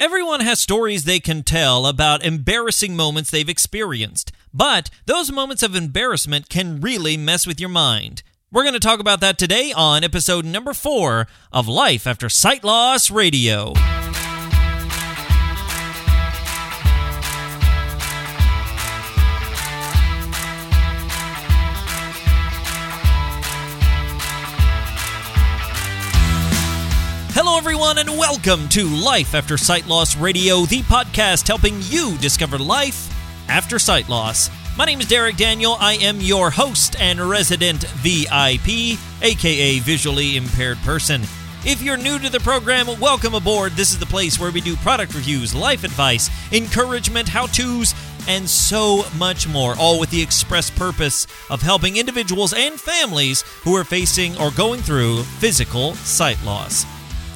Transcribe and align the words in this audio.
Everyone 0.00 0.40
has 0.40 0.58
stories 0.58 1.04
they 1.04 1.20
can 1.20 1.42
tell 1.42 1.84
about 1.84 2.24
embarrassing 2.24 2.96
moments 2.96 3.30
they've 3.30 3.46
experienced, 3.46 4.32
but 4.54 4.88
those 5.04 5.30
moments 5.30 5.62
of 5.62 5.76
embarrassment 5.76 6.48
can 6.48 6.80
really 6.80 7.18
mess 7.18 7.46
with 7.46 7.60
your 7.60 7.68
mind. 7.68 8.22
We're 8.50 8.62
going 8.62 8.72
to 8.72 8.80
talk 8.80 8.98
about 8.98 9.20
that 9.20 9.36
today 9.36 9.74
on 9.76 10.02
episode 10.02 10.46
number 10.46 10.72
four 10.72 11.26
of 11.52 11.68
Life 11.68 12.06
After 12.06 12.30
Sight 12.30 12.64
Loss 12.64 13.10
Radio. 13.10 13.74
Everyone, 27.60 27.98
and 27.98 28.08
welcome 28.16 28.66
to 28.70 28.88
Life 28.88 29.34
After 29.34 29.58
Sight 29.58 29.86
Loss 29.86 30.16
Radio, 30.16 30.64
the 30.64 30.80
podcast 30.80 31.46
helping 31.46 31.76
you 31.82 32.16
discover 32.16 32.56
life 32.56 33.12
after 33.50 33.78
sight 33.78 34.08
loss. 34.08 34.48
My 34.78 34.86
name 34.86 34.98
is 34.98 35.08
Derek 35.08 35.36
Daniel. 35.36 35.76
I 35.78 35.96
am 35.96 36.22
your 36.22 36.48
host 36.48 36.98
and 36.98 37.20
resident 37.20 37.84
VIP, 37.98 38.98
aka 39.20 39.78
visually 39.80 40.38
impaired 40.38 40.78
person. 40.78 41.20
If 41.62 41.82
you're 41.82 41.98
new 41.98 42.18
to 42.20 42.30
the 42.30 42.40
program, 42.40 42.86
welcome 42.98 43.34
aboard. 43.34 43.72
This 43.72 43.90
is 43.90 43.98
the 43.98 44.06
place 44.06 44.38
where 44.38 44.50
we 44.50 44.62
do 44.62 44.74
product 44.76 45.14
reviews, 45.14 45.54
life 45.54 45.84
advice, 45.84 46.30
encouragement, 46.54 47.28
how 47.28 47.44
to's, 47.44 47.94
and 48.26 48.48
so 48.48 49.04
much 49.18 49.46
more, 49.46 49.74
all 49.78 50.00
with 50.00 50.08
the 50.10 50.22
express 50.22 50.70
purpose 50.70 51.26
of 51.50 51.60
helping 51.60 51.98
individuals 51.98 52.54
and 52.54 52.80
families 52.80 53.42
who 53.64 53.76
are 53.76 53.84
facing 53.84 54.34
or 54.38 54.50
going 54.50 54.80
through 54.80 55.24
physical 55.24 55.92
sight 55.96 56.42
loss. 56.42 56.86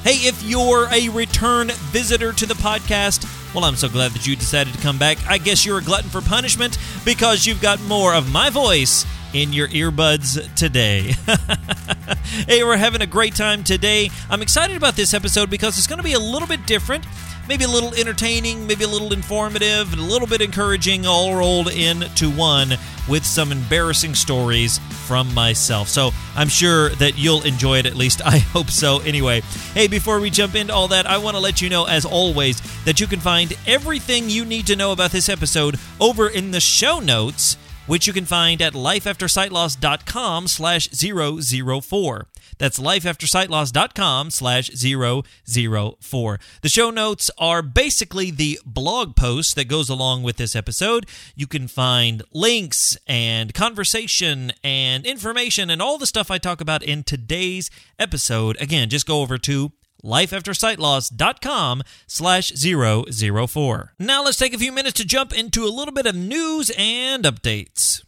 Hey, 0.05 0.27
if 0.27 0.43
you're 0.43 0.87
a 0.93 1.09
return 1.09 1.69
visitor 1.89 2.31
to 2.31 2.45
the 2.45 2.53
podcast, 2.53 3.25
well, 3.55 3.63
I'm 3.63 3.75
so 3.75 3.89
glad 3.89 4.11
that 4.11 4.27
you 4.27 4.35
decided 4.35 4.71
to 4.75 4.79
come 4.79 4.99
back. 4.99 5.17
I 5.27 5.39
guess 5.39 5.65
you're 5.65 5.79
a 5.79 5.81
glutton 5.81 6.11
for 6.11 6.21
punishment 6.21 6.77
because 7.03 7.47
you've 7.47 7.59
got 7.59 7.81
more 7.81 8.13
of 8.13 8.31
my 8.31 8.51
voice 8.51 9.03
in 9.33 9.51
your 9.51 9.67
earbuds 9.69 10.53
today. 10.53 11.15
hey, 12.47 12.63
we're 12.63 12.77
having 12.77 13.01
a 13.01 13.07
great 13.07 13.33
time 13.33 13.63
today. 13.63 14.11
I'm 14.29 14.43
excited 14.43 14.77
about 14.77 14.95
this 14.95 15.15
episode 15.15 15.49
because 15.49 15.79
it's 15.79 15.87
going 15.87 15.97
to 15.97 16.03
be 16.03 16.13
a 16.13 16.19
little 16.19 16.47
bit 16.47 16.67
different 16.67 17.03
maybe 17.47 17.63
a 17.63 17.67
little 17.67 17.93
entertaining, 17.93 18.65
maybe 18.65 18.83
a 18.83 18.87
little 18.87 19.13
informative, 19.13 19.91
and 19.93 20.01
a 20.01 20.05
little 20.05 20.27
bit 20.27 20.41
encouraging, 20.41 21.05
all 21.05 21.35
rolled 21.35 21.69
into 21.69 22.29
one 22.31 22.75
with 23.07 23.25
some 23.25 23.51
embarrassing 23.51 24.15
stories 24.15 24.79
from 25.07 25.33
myself. 25.33 25.87
So 25.87 26.11
I'm 26.35 26.47
sure 26.49 26.89
that 26.95 27.17
you'll 27.17 27.43
enjoy 27.43 27.79
it, 27.79 27.85
at 27.85 27.95
least 27.95 28.21
I 28.25 28.37
hope 28.39 28.69
so. 28.69 28.99
Anyway, 28.99 29.41
hey, 29.73 29.87
before 29.87 30.19
we 30.19 30.29
jump 30.29 30.55
into 30.55 30.73
all 30.73 30.87
that, 30.89 31.05
I 31.05 31.17
want 31.17 31.35
to 31.35 31.41
let 31.41 31.61
you 31.61 31.69
know, 31.69 31.85
as 31.85 32.05
always, 32.05 32.61
that 32.85 32.99
you 32.99 33.07
can 33.07 33.19
find 33.19 33.53
everything 33.67 34.29
you 34.29 34.45
need 34.45 34.67
to 34.67 34.75
know 34.75 34.91
about 34.91 35.11
this 35.11 35.29
episode 35.29 35.79
over 35.99 36.27
in 36.29 36.51
the 36.51 36.59
show 36.59 36.99
notes 36.99 37.57
which 37.87 38.07
you 38.07 38.13
can 38.13 38.25
find 38.25 38.61
at 38.61 38.73
lifeaftersightloss.com 38.73 40.47
slash 40.47 40.87
004. 40.89 42.27
That's 42.57 42.79
lifeaftersightloss.com 42.79 44.31
slash 44.31 44.69
004. 44.69 46.39
The 46.61 46.69
show 46.69 46.89
notes 46.89 47.31
are 47.37 47.61
basically 47.61 48.31
the 48.31 48.59
blog 48.65 49.15
post 49.15 49.55
that 49.55 49.67
goes 49.67 49.89
along 49.89 50.23
with 50.23 50.37
this 50.37 50.55
episode. 50.55 51.05
You 51.35 51.47
can 51.47 51.67
find 51.67 52.23
links 52.33 52.97
and 53.07 53.53
conversation 53.53 54.53
and 54.63 55.05
information 55.05 55.69
and 55.69 55.81
all 55.81 55.97
the 55.97 56.07
stuff 56.07 56.31
I 56.31 56.37
talk 56.37 56.61
about 56.61 56.83
in 56.83 57.03
today's 57.03 57.69
episode. 57.99 58.57
Again, 58.59 58.89
just 58.89 59.05
go 59.05 59.21
over 59.21 59.37
to 59.39 59.71
lifeaftersightloss.com 60.05 61.81
slash 62.07 62.51
004. 62.51 63.93
Now 63.99 64.23
let's 64.23 64.37
take 64.37 64.53
a 64.53 64.59
few 64.59 64.71
minutes 64.71 64.97
to 64.99 65.05
jump 65.05 65.37
into 65.37 65.65
a 65.65 65.73
little 65.73 65.93
bit 65.93 66.05
of 66.05 66.15
news 66.15 66.71
and 66.77 67.23
updates. 67.23 68.03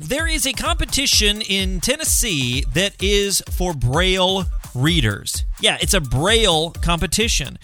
There 0.00 0.26
is 0.26 0.46
a 0.46 0.52
competition 0.52 1.40
in 1.40 1.80
Tennessee 1.80 2.64
that 2.74 3.02
is 3.02 3.42
for 3.50 3.72
Braille 3.72 4.44
readers. 4.74 5.44
Yeah, 5.60 5.78
it's 5.80 5.94
a 5.94 6.00
Braille 6.00 6.70
competition. 6.70 7.58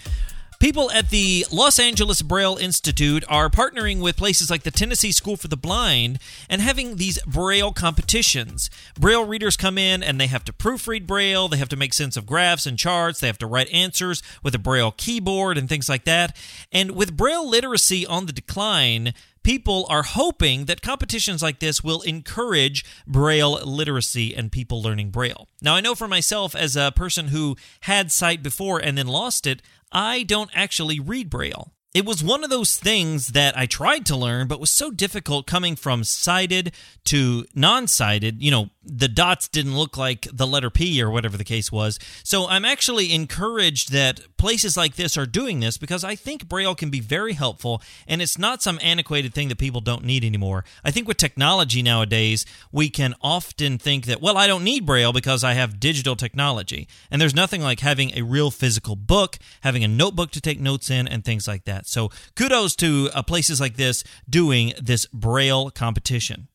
People 0.61 0.91
at 0.91 1.09
the 1.09 1.43
Los 1.51 1.79
Angeles 1.79 2.21
Braille 2.21 2.55
Institute 2.55 3.23
are 3.27 3.49
partnering 3.49 3.99
with 3.99 4.15
places 4.15 4.51
like 4.51 4.61
the 4.61 4.69
Tennessee 4.69 5.11
School 5.11 5.35
for 5.35 5.47
the 5.47 5.57
Blind 5.57 6.19
and 6.47 6.61
having 6.61 6.97
these 6.97 7.19
Braille 7.23 7.73
competitions. 7.73 8.69
Braille 8.93 9.25
readers 9.25 9.57
come 9.57 9.79
in 9.79 10.03
and 10.03 10.21
they 10.21 10.27
have 10.27 10.45
to 10.45 10.53
proofread 10.53 11.07
Braille, 11.07 11.47
they 11.47 11.57
have 11.57 11.69
to 11.69 11.75
make 11.75 11.95
sense 11.95 12.15
of 12.15 12.27
graphs 12.27 12.67
and 12.67 12.77
charts, 12.77 13.19
they 13.19 13.25
have 13.25 13.39
to 13.39 13.47
write 13.47 13.73
answers 13.73 14.21
with 14.43 14.53
a 14.53 14.59
Braille 14.59 14.91
keyboard 14.91 15.57
and 15.57 15.67
things 15.67 15.89
like 15.89 16.03
that. 16.03 16.37
And 16.71 16.91
with 16.91 17.17
Braille 17.17 17.49
literacy 17.49 18.05
on 18.05 18.27
the 18.27 18.31
decline, 18.31 19.15
people 19.41 19.87
are 19.89 20.03
hoping 20.03 20.65
that 20.65 20.83
competitions 20.83 21.41
like 21.41 21.57
this 21.57 21.83
will 21.83 22.01
encourage 22.01 22.85
Braille 23.07 23.53
literacy 23.65 24.35
and 24.35 24.51
people 24.51 24.79
learning 24.79 25.09
Braille. 25.09 25.47
Now, 25.59 25.75
I 25.75 25.81
know 25.81 25.95
for 25.95 26.07
myself, 26.07 26.55
as 26.55 26.75
a 26.75 26.93
person 26.95 27.29
who 27.29 27.55
had 27.81 28.11
sight 28.11 28.43
before 28.43 28.77
and 28.77 28.95
then 28.95 29.07
lost 29.07 29.47
it, 29.47 29.63
I 29.91 30.23
don't 30.23 30.49
actually 30.53 30.99
read 30.99 31.29
Braille. 31.29 31.73
It 31.93 32.05
was 32.05 32.23
one 32.23 32.45
of 32.45 32.49
those 32.49 32.77
things 32.77 33.29
that 33.29 33.57
I 33.57 33.65
tried 33.65 34.05
to 34.05 34.15
learn, 34.15 34.47
but 34.47 34.61
was 34.61 34.69
so 34.69 34.91
difficult 34.91 35.45
coming 35.45 35.75
from 35.75 36.05
sighted 36.05 36.73
to 37.05 37.45
non 37.53 37.87
sighted. 37.87 38.41
You 38.41 38.51
know, 38.51 38.69
the 38.83 39.07
dots 39.07 39.47
didn't 39.47 39.77
look 39.77 39.95
like 39.95 40.27
the 40.33 40.47
letter 40.47 40.69
P 40.69 41.01
or 41.01 41.09
whatever 41.09 41.37
the 41.37 41.43
case 41.43 41.71
was. 41.71 41.99
So 42.23 42.47
I'm 42.47 42.65
actually 42.65 43.13
encouraged 43.13 43.91
that 43.91 44.21
places 44.37 44.75
like 44.75 44.95
this 44.95 45.17
are 45.17 45.27
doing 45.27 45.59
this 45.59 45.77
because 45.77 46.03
I 46.03 46.15
think 46.15 46.49
Braille 46.49 46.73
can 46.73 46.89
be 46.89 46.99
very 46.99 47.33
helpful 47.33 47.81
and 48.07 48.21
it's 48.21 48.39
not 48.39 48.63
some 48.63 48.79
antiquated 48.81 49.33
thing 49.33 49.49
that 49.49 49.59
people 49.59 49.81
don't 49.81 50.03
need 50.03 50.23
anymore. 50.23 50.65
I 50.83 50.89
think 50.89 51.07
with 51.07 51.17
technology 51.17 51.83
nowadays, 51.83 52.45
we 52.71 52.89
can 52.89 53.13
often 53.21 53.77
think 53.77 54.05
that, 54.05 54.21
well, 54.21 54.37
I 54.37 54.47
don't 54.47 54.63
need 54.63 54.85
Braille 54.85 55.13
because 55.13 55.43
I 55.43 55.53
have 55.53 55.79
digital 55.79 56.15
technology. 56.15 56.87
And 57.11 57.21
there's 57.21 57.35
nothing 57.35 57.61
like 57.61 57.81
having 57.81 58.17
a 58.17 58.23
real 58.23 58.49
physical 58.49 58.95
book, 58.95 59.37
having 59.61 59.83
a 59.83 59.87
notebook 59.87 60.31
to 60.31 60.41
take 60.41 60.59
notes 60.59 60.89
in, 60.89 61.07
and 61.07 61.23
things 61.23 61.47
like 61.47 61.65
that. 61.65 61.87
So 61.87 62.09
kudos 62.35 62.75
to 62.77 63.09
uh, 63.13 63.21
places 63.21 63.61
like 63.61 63.75
this 63.75 64.03
doing 64.27 64.73
this 64.81 65.05
Braille 65.07 65.69
competition. 65.69 66.47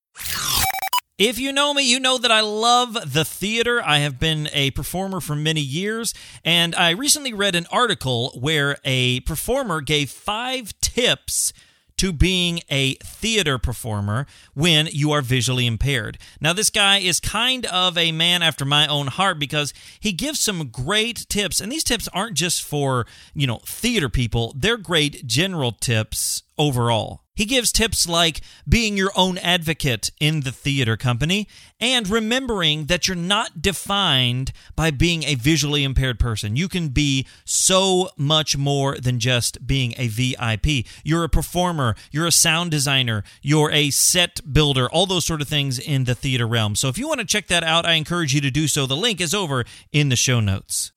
If 1.19 1.39
you 1.39 1.51
know 1.51 1.73
me, 1.73 1.83
you 1.83 1.99
know 1.99 2.19
that 2.19 2.31
I 2.31 2.43
love 2.43 2.93
the 3.11 3.25
theater. 3.25 3.81
I 3.83 4.01
have 4.01 4.21
been 4.21 4.51
a 4.53 4.71
performer 4.73 5.23
for 5.23 5.35
many 5.35 5.63
years, 5.63 6.13
and 6.45 6.75
I 6.75 6.91
recently 6.91 7.33
read 7.33 7.55
an 7.55 7.67
article 7.73 8.39
where 8.39 8.77
a 8.85 9.21
performer 9.21 9.81
gave 9.81 10.11
five 10.11 10.79
tips 10.83 11.55
to 11.97 12.13
being 12.13 12.61
a 12.69 12.97
theater 12.97 13.57
performer 13.57 14.27
when 14.53 14.89
you 14.93 15.11
are 15.13 15.23
visually 15.23 15.67
impaired. 15.67 16.19
Now, 16.39 16.53
this 16.53 16.69
guy 16.69 16.99
is 16.99 17.19
kind 17.19 17.65
of 17.65 17.97
a 17.97 18.13
man 18.13 18.43
after 18.43 18.67
my 18.67 18.87
own 18.87 19.07
heart 19.07 19.39
because 19.39 19.73
he 19.99 20.13
gives 20.13 20.39
some 20.39 20.69
great 20.69 21.27
tips, 21.31 21.63
and 21.63 21.73
these 21.73 21.85
tips 21.85 22.09
aren't 22.13 22.37
just 22.37 22.63
for, 22.63 23.07
you 23.33 23.47
know, 23.47 23.61
theater 23.65 24.11
people, 24.11 24.53
they're 24.55 24.77
great 24.77 25.27
general 25.27 25.73
tips 25.73 26.43
overall. 26.59 27.23
He 27.37 27.45
gives 27.45 27.71
tips 27.71 28.09
like 28.09 28.41
being 28.69 28.97
your 28.97 29.13
own 29.15 29.39
advocate 29.39 30.11
in 30.19 30.41
the 30.41 30.51
theater 30.51 30.97
company 30.97 31.47
and 31.79 32.09
remembering 32.09 32.87
that 32.87 33.07
you're 33.07 33.15
not 33.17 33.61
defined 33.61 34.53
by 34.75 34.91
being 34.91 35.23
a 35.25 35.35
visually 35.35 35.85
impaired 35.85 36.19
person. 36.19 36.57
You 36.57 36.69
can 36.69 36.89
be 36.89 37.27
so 37.45 38.09
much 38.17 38.57
more 38.57 38.97
than 38.97 39.21
just 39.21 39.67
being 39.67 39.95
a 39.99 40.09
VIP. 40.09 40.87
You're 41.05 41.25
a 41.25 41.29
performer, 41.29 41.95
you're 42.11 42.27
a 42.27 42.33
sound 42.33 42.71
designer, 42.71 43.23
you're 43.43 43.71
a 43.71 43.91
set 43.91 44.41
builder, 44.51 44.89
all 44.91 45.07
those 45.07 45.27
sort 45.27 45.43
of 45.43 45.49
things 45.49 45.79
in 45.79 46.05
the 46.05 46.15
theater 46.15 46.47
realm. 46.47 46.75
So 46.75 46.89
if 46.89 46.97
you 46.97 47.07
want 47.07 47.21
to 47.21 47.27
check 47.27 47.49
that 47.49 47.63
out, 47.63 47.85
I 47.85 47.93
encourage 47.93 48.35
you 48.35 48.41
to 48.41 48.51
do 48.51 48.67
so. 48.67 48.87
The 48.87 48.97
link 48.97 49.21
is 49.21 49.35
over 49.35 49.65
in 49.93 50.09
the 50.09 50.17
show 50.17 50.41
notes. 50.41 50.93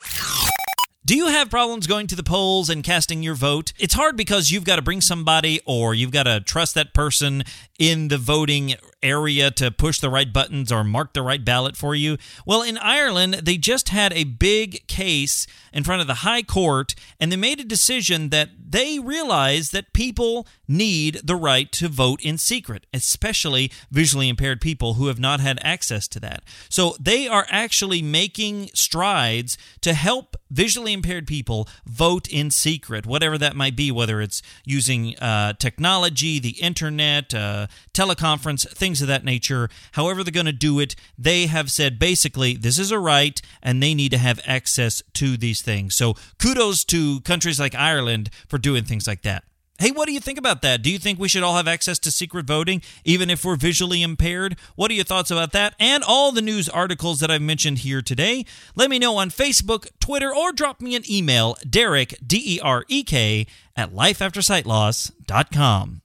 Do 1.05 1.15
you 1.15 1.27
have 1.27 1.49
problems 1.49 1.87
going 1.87 2.07
to 2.07 2.15
the 2.15 2.23
polls 2.23 2.69
and 2.69 2.83
casting 2.83 3.23
your 3.23 3.33
vote? 3.33 3.71
It's 3.79 3.93
hard 3.93 4.17
because 4.17 4.51
you've 4.51 4.65
got 4.65 4.75
to 4.75 4.81
bring 4.81 4.99
somebody 4.99 5.61
or 5.65 5.95
you've 5.95 6.11
got 6.11 6.23
to 6.23 6.41
trust 6.41 6.75
that 6.75 6.93
person 6.93 7.45
in 7.79 8.09
the 8.09 8.17
voting 8.17 8.75
area 9.01 9.49
to 9.49 9.71
push 9.71 9.99
the 9.99 10.09
right 10.09 10.31
buttons 10.31 10.71
or 10.71 10.83
mark 10.83 11.13
the 11.13 11.21
right 11.21 11.43
ballot 11.43 11.77
for 11.77 11.95
you. 11.95 12.17
Well, 12.45 12.61
in 12.61 12.77
Ireland, 12.77 13.35
they 13.35 13.57
just 13.57 13.89
had 13.89 14.11
a 14.13 14.25
big 14.25 14.85
case 14.87 15.47
in 15.71 15.83
front 15.83 16.01
of 16.01 16.07
the 16.07 16.15
High 16.15 16.43
Court 16.43 16.93
and 17.19 17.31
they 17.31 17.37
made 17.37 17.59
a 17.59 17.63
decision 17.63 18.29
that 18.29 18.49
they 18.71 18.99
realize 18.99 19.71
that 19.71 19.93
people 19.93 20.45
need 20.67 21.21
the 21.23 21.35
right 21.35 21.71
to 21.71 21.87
vote 21.87 22.21
in 22.21 22.37
secret, 22.37 22.85
especially 22.93 23.71
visually 23.89 24.29
impaired 24.29 24.61
people 24.61 24.95
who 24.95 25.07
have 25.07 25.19
not 25.19 25.39
had 25.39 25.59
access 25.63 26.07
to 26.09 26.19
that. 26.19 26.43
So 26.69 26.95
they 26.99 27.27
are 27.27 27.47
actually 27.49 28.01
making 28.01 28.69
strides 28.73 29.57
to 29.81 29.93
help 29.93 30.35
visually 30.51 30.93
impaired 30.93 31.27
people 31.27 31.67
vote 31.85 32.27
in 32.27 32.51
secret, 32.51 33.05
whatever 33.05 33.37
that 33.37 33.55
might 33.55 33.75
be, 33.75 33.91
whether 33.91 34.21
it's 34.21 34.41
using 34.65 35.17
uh, 35.19 35.53
technology, 35.53 36.39
the 36.39 36.61
internet, 36.61 37.33
uh, 37.33 37.67
teleconference, 37.93 38.67
things 38.69 39.01
of 39.01 39.07
that 39.07 39.23
nature. 39.23 39.69
However, 39.93 40.23
they're 40.23 40.31
going 40.31 40.45
to 40.45 40.51
do 40.51 40.79
it, 40.79 40.95
they 41.17 41.47
have 41.47 41.71
said 41.71 41.99
basically 41.99 42.55
this 42.55 42.79
is 42.79 42.91
a 42.91 42.99
right 42.99 43.41
and 43.61 43.81
they 43.81 43.93
need 43.93 44.11
to 44.11 44.17
have 44.17 44.39
access 44.45 45.01
to 45.13 45.37
these 45.37 45.61
things. 45.61 45.95
So 45.95 46.15
kudos 46.39 46.83
to 46.85 47.21
countries 47.21 47.59
like 47.59 47.75
Ireland 47.75 48.29
for 48.47 48.57
doing 48.57 48.83
things 48.83 49.07
like 49.07 49.21
that. 49.23 49.43
Hey, 49.79 49.91
what 49.91 50.07
do 50.07 50.13
you 50.13 50.19
think 50.19 50.37
about 50.37 50.61
that? 50.63 50.81
Do 50.81 50.91
you 50.91 50.99
think 50.99 51.19
we 51.19 51.29
should 51.29 51.41
all 51.41 51.55
have 51.55 51.67
access 51.67 51.97
to 51.99 52.11
secret 52.11 52.45
voting, 52.45 52.81
even 53.05 53.29
if 53.29 53.45
we're 53.45 53.55
visually 53.55 54.03
impaired? 54.03 54.57
What 54.75 54.91
are 54.91 54.93
your 54.93 55.05
thoughts 55.05 55.31
about 55.31 55.53
that? 55.53 55.73
And 55.79 56.03
all 56.03 56.33
the 56.33 56.41
news 56.41 56.67
articles 56.67 57.21
that 57.21 57.31
I've 57.31 57.41
mentioned 57.41 57.77
here 57.79 58.01
today? 58.01 58.45
Let 58.75 58.89
me 58.89 58.99
know 58.99 59.15
on 59.15 59.29
Facebook, 59.29 59.87
Twitter, 60.01 60.35
or 60.35 60.51
drop 60.51 60.81
me 60.81 60.95
an 60.95 61.09
email, 61.09 61.55
Derek, 61.67 62.15
D 62.25 62.55
E 62.55 62.59
R 62.59 62.83
E 62.89 63.03
K, 63.03 63.47
at 63.77 63.93
lifeaftersightloss.com. 63.93 66.01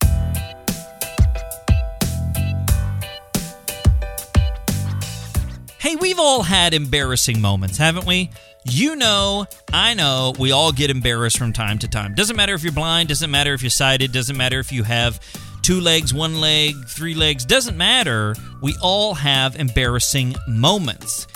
Hey, 5.84 5.96
we've 5.96 6.19
all 6.19 6.42
had 6.42 6.72
embarrassing 6.72 7.42
moments, 7.42 7.76
haven't 7.76 8.06
we? 8.06 8.31
You 8.64 8.96
know, 8.96 9.44
I 9.70 9.92
know, 9.92 10.32
we 10.38 10.50
all 10.50 10.72
get 10.72 10.88
embarrassed 10.88 11.36
from 11.36 11.52
time 11.52 11.78
to 11.81 11.88
time. 11.88 12.14
Doesn't 12.14 12.36
matter 12.36 12.54
if 12.54 12.62
you're 12.62 12.72
blind, 12.72 13.10
doesn't 13.10 13.31
matter 13.31 13.52
if 13.52 13.60
you're 13.62 13.69
sighted, 13.69 14.10
doesn't 14.10 14.34
matter 14.34 14.58
if 14.58 14.72
you 14.72 14.82
have 14.84 15.20
two 15.60 15.82
legs, 15.82 16.14
one 16.14 16.40
leg, 16.40 16.75
three 16.88 17.12
legs, 17.12 17.44
doesn't 17.44 17.76
matter. 17.76 18.34
We 18.62 18.75
all 18.81 19.12
have 19.12 19.56
embarrassing 19.56 20.36
moments. 20.48 21.26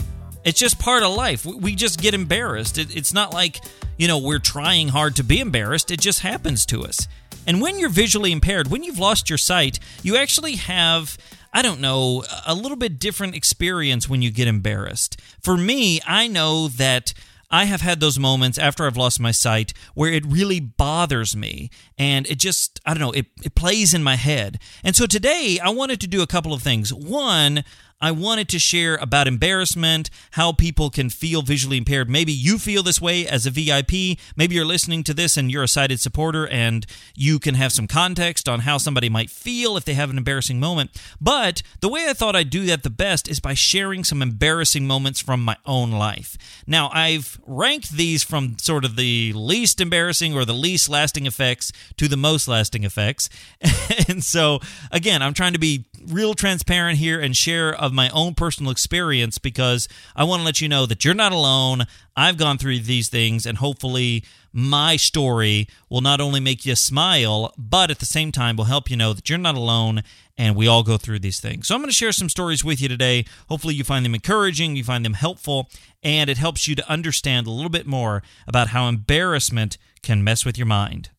It's 0.45 0.59
just 0.59 0.79
part 0.79 1.03
of 1.03 1.13
life. 1.13 1.45
We 1.45 1.75
just 1.75 2.01
get 2.01 2.15
embarrassed. 2.15 2.79
It's 2.79 3.13
not 3.13 3.35
like, 3.35 3.59
you 3.99 4.09
know, 4.09 4.17
we're 4.17 4.39
trying 4.39 4.89
hard 4.89 5.17
to 5.17 5.25
be 5.25 5.41
embarrassed, 5.41 5.91
it 5.91 6.01
just 6.01 6.21
happens 6.21 6.65
to 6.67 6.85
us. 6.85 7.07
And 7.47 7.61
when 7.61 7.79
you're 7.79 7.91
visually 7.91 8.33
impaired, 8.33 8.71
when 8.71 8.83
you've 8.83 8.99
lost 8.99 9.29
your 9.29 9.39
sight, 9.39 9.79
you 10.03 10.17
actually 10.17 10.57
have 10.57 11.19
I 11.53 11.63
don't 11.63 11.81
know, 11.81 12.25
a 12.47 12.55
little 12.55 12.77
bit 12.77 12.99
different 12.99 13.35
experience 13.35 14.09
when 14.09 14.23
you 14.23 14.31
get 14.31 14.49
embarrassed. 14.49 15.21
For 15.41 15.57
me, 15.57 16.01
I 16.07 16.27
know 16.27 16.69
that 16.69 17.15
I 17.51 17.65
have 17.65 17.81
had 17.81 18.01
those 18.01 18.19
moments 18.19 18.59
after 18.59 18.87
I've 18.87 18.97
lost 18.97 19.21
my 19.21 19.31
sight 19.31 19.73
where 19.95 20.13
it 20.13 20.27
really 20.27 20.61
bothers 20.61 21.35
me 21.35 21.71
and 21.97 22.27
it 22.27 22.39
just, 22.39 22.79
I 22.85 22.93
don't 22.93 23.01
know, 23.01 23.13
it, 23.13 23.27
it 23.43 23.55
plays 23.55 23.95
in 23.95 24.03
my 24.03 24.17
head. 24.17 24.61
And 24.85 24.95
so 24.95 25.07
today 25.07 25.59
I 25.63 25.71
wanted 25.71 26.01
to 26.03 26.07
do 26.07 26.21
a 26.21 26.27
couple 26.27 26.53
of 26.53 26.63
things. 26.63 26.93
One, 26.93 27.65
I 28.01 28.13
wanted 28.13 28.49
to 28.51 28.61
share 28.61 28.95
about 28.97 29.27
embarrassment, 29.27 30.09
how 30.33 30.53
people 30.53 30.89
can 30.89 31.11
feel 31.11 31.43
visually 31.43 31.79
impaired. 31.79 32.09
Maybe 32.09 32.33
you 32.33 32.59
feel 32.59 32.85
this 32.85 33.01
way 33.01 33.27
as 33.27 33.45
a 33.45 33.51
VIP. 33.51 34.19
Maybe 34.37 34.55
you're 34.55 34.65
listening 34.65 35.03
to 35.05 35.15
this 35.15 35.37
and 35.37 35.51
you're 35.51 35.65
a 35.65 35.69
sighted 35.69 35.99
supporter 35.99 36.47
and 36.47 36.87
you 37.17 37.41
can 37.41 37.57
have 37.57 37.73
some 37.73 37.89
context 37.89 38.49
on 38.49 38.61
how 38.61 38.79
somebody 38.79 39.09
might 39.09 39.31
feel 39.31 39.77
if 39.77 39.85
they 39.85 39.95
have 39.95 40.11
an 40.11 40.19
embarrassing 40.19 40.61
moment. 40.61 40.91
But 41.21 41.63
the 41.81 41.89
way 41.89 42.07
I 42.09 42.13
thought 42.13 42.37
I'd 42.37 42.51
do 42.51 42.67
that 42.67 42.85
the 42.85 42.91
best 42.91 43.29
is 43.29 43.41
by 43.41 43.55
sharing 43.55 44.05
some 44.05 44.23
embarrassing 44.23 44.87
moments 44.87 45.19
from 45.19 45.45
my 45.45 45.57
own 45.67 45.91
life. 45.91 46.39
Now, 46.69 46.91
I've 46.93 47.41
ranked 47.47 47.91
these 47.91 48.23
from 48.23 48.59
sort 48.61 48.85
of 48.85 48.95
the 48.95 49.33
least 49.33 49.81
embarrassing 49.81 50.35
or 50.35 50.45
the 50.45 50.55
least 50.55 50.89
lasting 50.89 51.27
effects 51.27 51.73
to 51.97 52.07
the 52.07 52.17
most 52.17 52.47
lasting 52.47 52.85
effects. 52.85 53.29
and 54.09 54.23
so, 54.23 54.61
again, 54.93 55.21
I'm 55.21 55.35
trying 55.35 55.55
to 55.55 55.59
be 55.59 55.87
real 56.07 56.35
transparent 56.35 56.99
here 56.99 57.21
and 57.21 57.37
share 57.37 57.75
of 57.89 57.95
my 57.95 58.09
own 58.11 58.35
personal 58.35 58.71
experience 58.71 59.39
because 59.39 59.89
I 60.15 60.23
want 60.23 60.41
to 60.41 60.45
let 60.45 60.61
you 60.61 60.69
know 60.69 60.87
that 60.87 61.05
you're 61.05 61.15
not 61.15 61.33
alone. 61.33 61.87
I've 62.15 62.37
gone 62.37 62.59
through 62.59 62.81
these 62.81 63.09
things, 63.09 63.47
and 63.47 63.59
hopefully, 63.59 64.23
my 64.53 64.97
story 64.97 65.67
will 65.89 66.01
not 66.01 66.21
only 66.21 66.39
make 66.39 66.65
you 66.65 66.77
smile, 66.77 67.53
but 67.59 67.91
at 67.91 67.99
the 67.99 68.07
same 68.07 68.31
time 68.31 68.57
will 68.57 68.65
help 68.65 68.91
you 68.91 68.97
know 68.97 69.13
that 69.13 69.29
you're 69.29 69.39
not 69.39 69.55
alone 69.55 70.03
and 70.37 70.55
we 70.55 70.69
all 70.69 70.83
go 70.85 70.97
through 70.97 71.19
these 71.19 71.41
things. 71.41 71.67
So, 71.67 71.75
I'm 71.75 71.81
going 71.81 71.89
to 71.89 71.95
share 71.95 72.13
some 72.13 72.29
stories 72.29 72.63
with 72.63 72.81
you 72.81 72.89
today. 72.89 73.25
Hopefully, 73.49 73.75
you 73.75 73.85
find 73.85 74.05
them 74.05 74.15
encouraging, 74.15 74.77
you 74.77 74.85
find 74.85 75.05
them 75.05 75.15
helpful, 75.15 75.69
and 76.03 76.31
it 76.31 76.39
helps 76.39 76.69
you 76.69 76.77
to 76.77 76.89
understand 76.89 77.47
a 77.47 77.51
little 77.51 77.71
bit 77.71 77.87
more 77.87 78.23
about 78.47 78.69
how 78.69 78.87
embarrassment 78.89 79.79
can 80.03 80.23
mess 80.23 80.45
with 80.45 80.57
your 80.57 80.67
mind. 80.67 81.11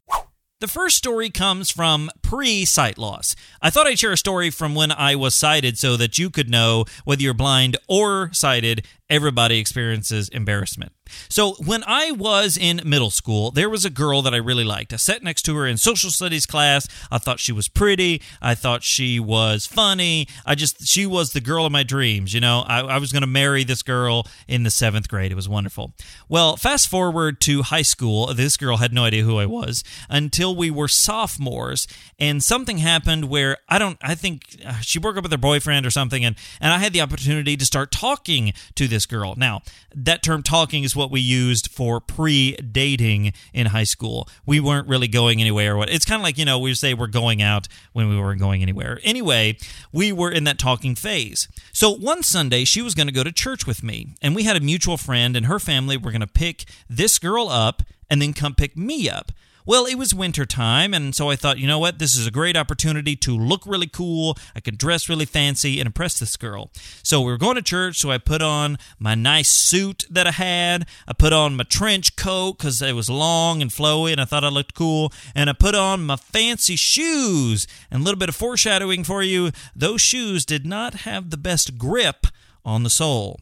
The 0.61 0.67
first 0.67 0.97
story 0.97 1.29
comes 1.29 1.71
from 1.71 2.11
pre 2.21 2.65
sight 2.65 2.97
loss. 2.97 3.33
I 3.61 3.69
thought 3.69 3.87
I'd 3.87 3.97
share 3.97 4.11
a 4.11 4.17
story 4.17 4.49
from 4.49 4.75
when 4.75 4.91
I 4.91 5.15
was 5.15 5.33
sighted 5.33 5.77
so 5.77 5.95
that 5.95 6.17
you 6.17 6.29
could 6.29 6.49
know 6.49 6.83
whether 7.05 7.21
you're 7.21 7.33
blind 7.33 7.77
or 7.87 8.29
sighted 8.33 8.85
everybody 9.09 9.57
experiences 9.57 10.27
embarrassment. 10.27 10.91
So, 11.29 11.53
when 11.65 11.83
I 11.85 12.11
was 12.11 12.57
in 12.57 12.81
middle 12.85 13.11
school, 13.11 13.51
there 13.51 13.69
was 13.69 13.85
a 13.85 13.89
girl 13.89 14.21
that 14.21 14.33
I 14.33 14.37
really 14.37 14.63
liked. 14.63 14.93
I 14.93 14.97
sat 14.97 15.23
next 15.23 15.43
to 15.43 15.55
her 15.55 15.67
in 15.67 15.77
social 15.77 16.09
studies 16.09 16.45
class. 16.45 16.87
I 17.11 17.17
thought 17.17 17.39
she 17.39 17.51
was 17.51 17.67
pretty. 17.67 18.21
I 18.41 18.55
thought 18.55 18.83
she 18.83 19.19
was 19.19 19.65
funny. 19.65 20.27
I 20.45 20.55
just, 20.55 20.87
she 20.87 21.05
was 21.05 21.33
the 21.33 21.41
girl 21.41 21.65
of 21.65 21.71
my 21.71 21.83
dreams. 21.83 22.33
You 22.33 22.41
know, 22.41 22.63
I, 22.67 22.81
I 22.81 22.97
was 22.97 23.11
going 23.11 23.21
to 23.21 23.27
marry 23.27 23.63
this 23.63 23.83
girl 23.83 24.27
in 24.47 24.63
the 24.63 24.71
seventh 24.71 25.07
grade. 25.07 25.31
It 25.31 25.35
was 25.35 25.49
wonderful. 25.49 25.93
Well, 26.27 26.57
fast 26.57 26.87
forward 26.87 27.39
to 27.41 27.63
high 27.63 27.81
school. 27.81 28.33
This 28.33 28.57
girl 28.57 28.77
had 28.77 28.93
no 28.93 29.03
idea 29.03 29.23
who 29.23 29.37
I 29.37 29.45
was 29.45 29.83
until 30.09 30.55
we 30.55 30.71
were 30.71 30.87
sophomores. 30.87 31.87
And 32.19 32.43
something 32.43 32.79
happened 32.79 33.25
where 33.25 33.57
I 33.67 33.79
don't, 33.79 33.97
I 34.01 34.15
think 34.15 34.57
uh, 34.65 34.79
she 34.81 34.99
broke 34.99 35.17
up 35.17 35.23
with 35.23 35.31
her 35.31 35.37
boyfriend 35.37 35.85
or 35.85 35.91
something. 35.91 36.23
And, 36.25 36.35
and 36.59 36.73
I 36.73 36.77
had 36.77 36.93
the 36.93 37.01
opportunity 37.01 37.55
to 37.57 37.65
start 37.65 37.91
talking 37.91 38.53
to 38.75 38.87
this 38.87 39.05
girl. 39.05 39.35
Now, 39.37 39.61
that 39.95 40.23
term 40.23 40.43
talking 40.43 40.83
is 40.83 40.95
what 40.99 41.09
we 41.09 41.21
used 41.21 41.71
for 41.71 41.99
pre 41.99 42.55
dating 42.57 43.33
in 43.53 43.67
high 43.67 43.85
school. 43.85 44.27
We 44.45 44.59
weren't 44.59 44.87
really 44.87 45.07
going 45.07 45.41
anywhere. 45.41 45.73
Or 45.73 45.77
what 45.77 45.89
It's 45.89 46.05
kind 46.05 46.21
of 46.21 46.23
like, 46.23 46.37
you 46.37 46.45
know, 46.45 46.59
we 46.59 46.75
say 46.75 46.93
we're 46.93 47.07
going 47.07 47.41
out 47.41 47.67
when 47.93 48.09
we 48.09 48.19
weren't 48.19 48.39
going 48.39 48.61
anywhere. 48.61 48.99
Anyway, 49.03 49.57
we 49.91 50.11
were 50.11 50.29
in 50.29 50.43
that 50.43 50.59
talking 50.59 50.93
phase. 50.93 51.47
So 51.71 51.89
one 51.89 52.21
Sunday, 52.21 52.65
she 52.65 52.81
was 52.81 52.93
going 52.93 53.07
to 53.07 53.13
go 53.13 53.23
to 53.23 53.31
church 53.31 53.65
with 53.65 53.81
me, 53.81 54.15
and 54.21 54.35
we 54.35 54.43
had 54.43 54.57
a 54.57 54.59
mutual 54.59 54.97
friend 54.97 55.35
and 55.35 55.45
her 55.45 55.59
family 55.59 55.97
were 55.97 56.11
going 56.11 56.21
to 56.21 56.27
pick 56.27 56.65
this 56.89 57.17
girl 57.17 57.47
up 57.47 57.81
and 58.09 58.21
then 58.21 58.33
come 58.33 58.53
pick 58.53 58.75
me 58.75 59.09
up. 59.09 59.31
Well, 59.69 59.85
it 59.85 59.99
was 59.99 60.15
winter 60.15 60.47
time, 60.47 60.95
and 60.95 61.13
so 61.13 61.29
I 61.29 61.35
thought, 61.35 61.59
you 61.59 61.67
know 61.67 61.77
what? 61.77 61.99
This 61.99 62.15
is 62.15 62.25
a 62.25 62.31
great 62.31 62.57
opportunity 62.57 63.15
to 63.17 63.37
look 63.37 63.67
really 63.67 63.85
cool. 63.85 64.35
I 64.55 64.61
could 64.61 64.79
dress 64.79 65.07
really 65.07 65.25
fancy 65.25 65.79
and 65.79 65.85
impress 65.85 66.17
this 66.17 66.37
girl. 66.37 66.71
So 67.03 67.21
we 67.21 67.31
were 67.31 67.37
going 67.37 67.53
to 67.53 67.61
church, 67.61 67.99
so 67.99 68.09
I 68.09 68.17
put 68.17 68.41
on 68.41 68.79
my 68.97 69.13
nice 69.13 69.49
suit 69.49 70.05
that 70.09 70.25
I 70.25 70.31
had. 70.31 70.87
I 71.07 71.13
put 71.13 71.33
on 71.33 71.55
my 71.55 71.65
trench 71.65 72.15
coat 72.15 72.57
because 72.57 72.81
it 72.81 72.95
was 72.95 73.11
long 73.11 73.61
and 73.61 73.69
flowy, 73.69 74.11
and 74.11 74.19
I 74.19 74.25
thought 74.25 74.43
I 74.43 74.49
looked 74.49 74.73
cool. 74.73 75.13
And 75.35 75.51
I 75.51 75.53
put 75.53 75.75
on 75.75 76.03
my 76.03 76.15
fancy 76.15 76.75
shoes. 76.75 77.67
And 77.91 78.01
a 78.01 78.03
little 78.03 78.17
bit 78.17 78.29
of 78.29 78.35
foreshadowing 78.35 79.03
for 79.03 79.21
you 79.21 79.51
those 79.75 80.01
shoes 80.01 80.47
did 80.47 80.65
not 80.65 81.01
have 81.01 81.29
the 81.29 81.37
best 81.37 81.77
grip 81.77 82.25
on 82.65 82.81
the 82.81 82.89
sole. 82.89 83.39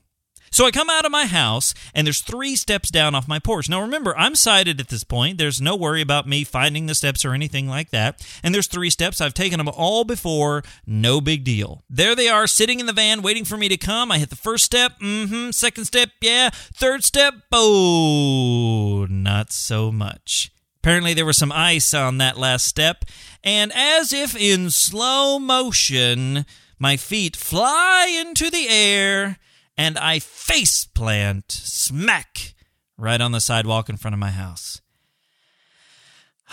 So 0.52 0.66
I 0.66 0.72
come 0.72 0.90
out 0.90 1.06
of 1.06 1.12
my 1.12 1.26
house, 1.26 1.74
and 1.94 2.06
there's 2.06 2.22
three 2.22 2.56
steps 2.56 2.90
down 2.90 3.16
off 3.16 3.28
my 3.28 3.40
porch. 3.40 3.70
Now 3.70 3.82
remember, 3.82 4.18
I'm 4.18 4.36
sighted 4.36 4.80
at 4.80 4.90
this 4.90 5.04
point. 5.04 5.38
There's 5.38 5.62
no 5.62 5.76
worry 5.76 6.02
about 6.02 6.28
me 6.28 6.44
finding 6.44 6.86
the 6.86 6.96
steps 6.96 7.26
or 7.26 7.34
anything 7.34 7.68
like 7.68 7.90
that. 7.92 8.26
And 8.44 8.54
there's 8.54 8.68
three 8.68 8.90
steps. 8.90 9.22
I've 9.22 9.34
taken 9.34 9.58
them 9.58 9.70
all 9.70 10.04
before. 10.04 10.64
No 10.86 11.22
big 11.22 11.44
deal. 11.44 11.84
There 11.90 12.16
they 12.16 12.30
are, 12.30 12.48
sitting 12.48 12.80
in 12.80 12.86
the 12.86 12.94
van, 12.94 13.22
waiting 13.22 13.46
for 13.46 13.58
me 13.58 13.68
to 13.70 13.78
come. 13.78 14.12
I 14.12 14.20
hit 14.20 14.30
the 14.30 14.36
first 14.36 14.66
step. 14.66 15.00
Mm-hmm. 15.00 15.52
Second 15.52 15.86
step, 15.86 16.10
yeah. 16.22 16.50
Third 16.52 17.04
step, 17.04 17.34
oh, 17.52 19.06
not 19.10 19.52
so 19.52 19.92
much. 19.92 20.52
Apparently, 20.78 21.14
there 21.14 21.26
was 21.26 21.38
some 21.38 21.52
ice 21.52 21.94
on 21.94 22.18
that 22.20 22.38
last 22.38 22.66
step, 22.66 23.04
and 23.44 23.74
as 23.76 24.14
if 24.14 24.38
in 24.38 24.70
slow 24.70 25.38
motion, 25.38 26.46
my 26.80 26.96
feet 26.96 27.36
fly 27.36 28.08
into 28.08 28.50
the 28.50 28.70
air 28.70 29.38
and 29.78 29.98
I 29.98 30.20
face 30.20 30.86
plant 30.86 31.52
smack 31.52 32.56
right 32.98 33.22
on 33.22 33.32
the 33.32 33.40
sidewalk 33.40 33.90
in 33.90 33.98
front 33.98 34.14
of 34.14 34.20
my 34.20 34.32
house. 34.32 34.82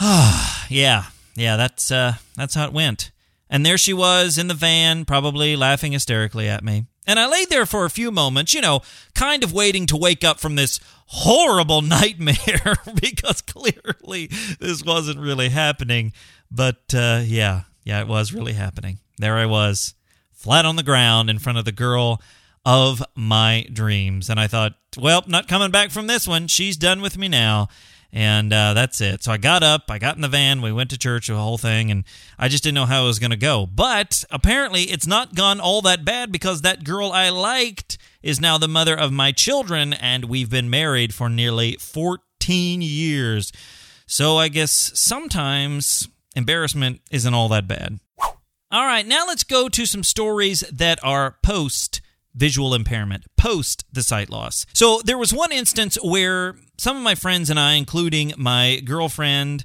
Ah, 0.01 0.67
yeah, 0.71 1.05
yeah, 1.35 1.57
that's 1.57 1.91
uh, 1.91 2.15
that's 2.37 2.55
how 2.55 2.67
it 2.67 2.73
went. 2.73 3.11
And 3.49 3.65
there 3.65 3.79
she 3.79 3.93
was 3.93 4.37
in 4.39 4.49
the 4.49 4.55
van, 4.55 5.05
probably 5.05 5.55
laughing 5.55 5.93
hysterically 5.93 6.49
at 6.49 6.65
me. 6.65 6.87
And 7.07 7.21
I 7.21 7.27
laid 7.27 7.51
there 7.51 7.67
for 7.67 7.85
a 7.85 7.91
few 7.91 8.11
moments, 8.11 8.55
you 8.55 8.61
know, 8.61 8.81
kind 9.15 9.45
of 9.45 9.53
waiting 9.53 9.87
to 9.87 9.97
wake 9.97 10.25
up 10.25 10.41
from 10.41 10.57
this 10.57 10.81
horrible 11.07 11.83
nightmare 11.83 12.77
because 13.01 13.43
clearly 13.43 14.29
this 14.59 14.83
wasn't 14.83 15.21
really 15.21 15.51
happening. 15.51 16.13
But 16.51 16.95
uh, 16.95 17.21
yeah, 17.25 17.63
yeah, 17.85 18.01
it 18.01 18.09
was 18.09 18.33
really 18.33 18.55
happening. 18.55 18.99
There 19.19 19.37
I 19.37 19.47
was, 19.47 19.95
flat 20.33 20.65
on 20.65 20.77
the 20.77 20.83
ground 20.83 21.31
in 21.31 21.39
front 21.39 21.59
of 21.59 21.65
the 21.65 21.73
girl 21.73 22.21
of 22.65 23.03
my 23.15 23.67
dreams. 23.73 24.31
And 24.31 24.41
I 24.41 24.47
thought, 24.47 24.75
well, 24.99 25.23
not 25.27 25.49
coming 25.49 25.71
back 25.71 25.91
from 25.91 26.07
this 26.07 26.27
one. 26.27 26.47
She's 26.47 26.77
done 26.77 27.01
with 27.01 27.19
me 27.19 27.29
now. 27.29 27.69
And 28.13 28.53
uh, 28.53 28.75
that's 28.75 29.01
it. 29.01 29.25
So 29.25 29.33
I 29.33 29.39
got 29.39 29.65
up, 29.65 29.91
I 29.91 29.99
got 29.99 30.15
in 30.15 30.23
the 30.23 30.29
van, 30.29 30.63
we 30.63 30.71
went 30.71 30.91
to 30.91 30.99
church, 30.99 31.27
the 31.27 31.35
whole 31.35 31.59
thing, 31.59 31.91
and 31.91 32.05
I 32.39 32.47
just 32.47 32.63
didn't 32.63 32.77
know 32.77 32.87
how 32.87 33.03
it 33.03 33.07
was 33.09 33.19
going 33.19 33.33
to 33.33 33.37
go. 33.37 33.67
But 33.67 34.25
apparently, 34.31 34.83
it's 34.83 35.07
not 35.07 35.35
gone 35.35 35.59
all 35.59 35.83
that 35.83 36.05
bad 36.05 36.31
because 36.31 36.63
that 36.63 36.85
girl 36.85 37.11
I 37.11 37.31
liked 37.31 37.99
is 38.23 38.41
now 38.41 38.57
the 38.57 38.69
mother 38.69 38.97
of 38.97 39.11
my 39.11 39.33
children, 39.33 39.93
and 39.93 40.27
we've 40.27 40.49
been 40.49 40.71
married 40.71 41.13
for 41.13 41.29
nearly 41.29 41.77
14 41.81 42.83
years. 42.83 43.51
So 44.07 44.37
I 44.37 44.47
guess 44.47 44.93
sometimes 44.95 46.09
embarrassment 46.37 47.01
isn't 47.11 47.35
all 47.35 47.49
that 47.49 47.67
bad. 47.67 47.99
All 48.71 48.87
right, 48.87 49.07
now 49.07 49.27
let's 49.27 49.45
go 49.45 49.69
to 49.69 49.87
some 49.87 50.05
stories 50.05 50.61
that 50.73 51.03
are 51.03 51.37
post 51.43 52.01
visual 52.35 52.75
impairment, 52.75 53.25
post 53.37 53.85
the 53.93 54.03
sight 54.03 54.31
loss. 54.31 54.67
So 54.73 55.01
there 55.05 55.19
was 55.19 55.33
one 55.33 55.53
instance 55.53 55.97
where 56.03 56.57
some 56.79 56.97
of 56.97 57.03
my 57.03 57.15
friends 57.15 57.51
and 57.51 57.59
I, 57.59 57.75
including 57.75 58.33
my 58.37 58.81
girlfriend, 58.85 59.65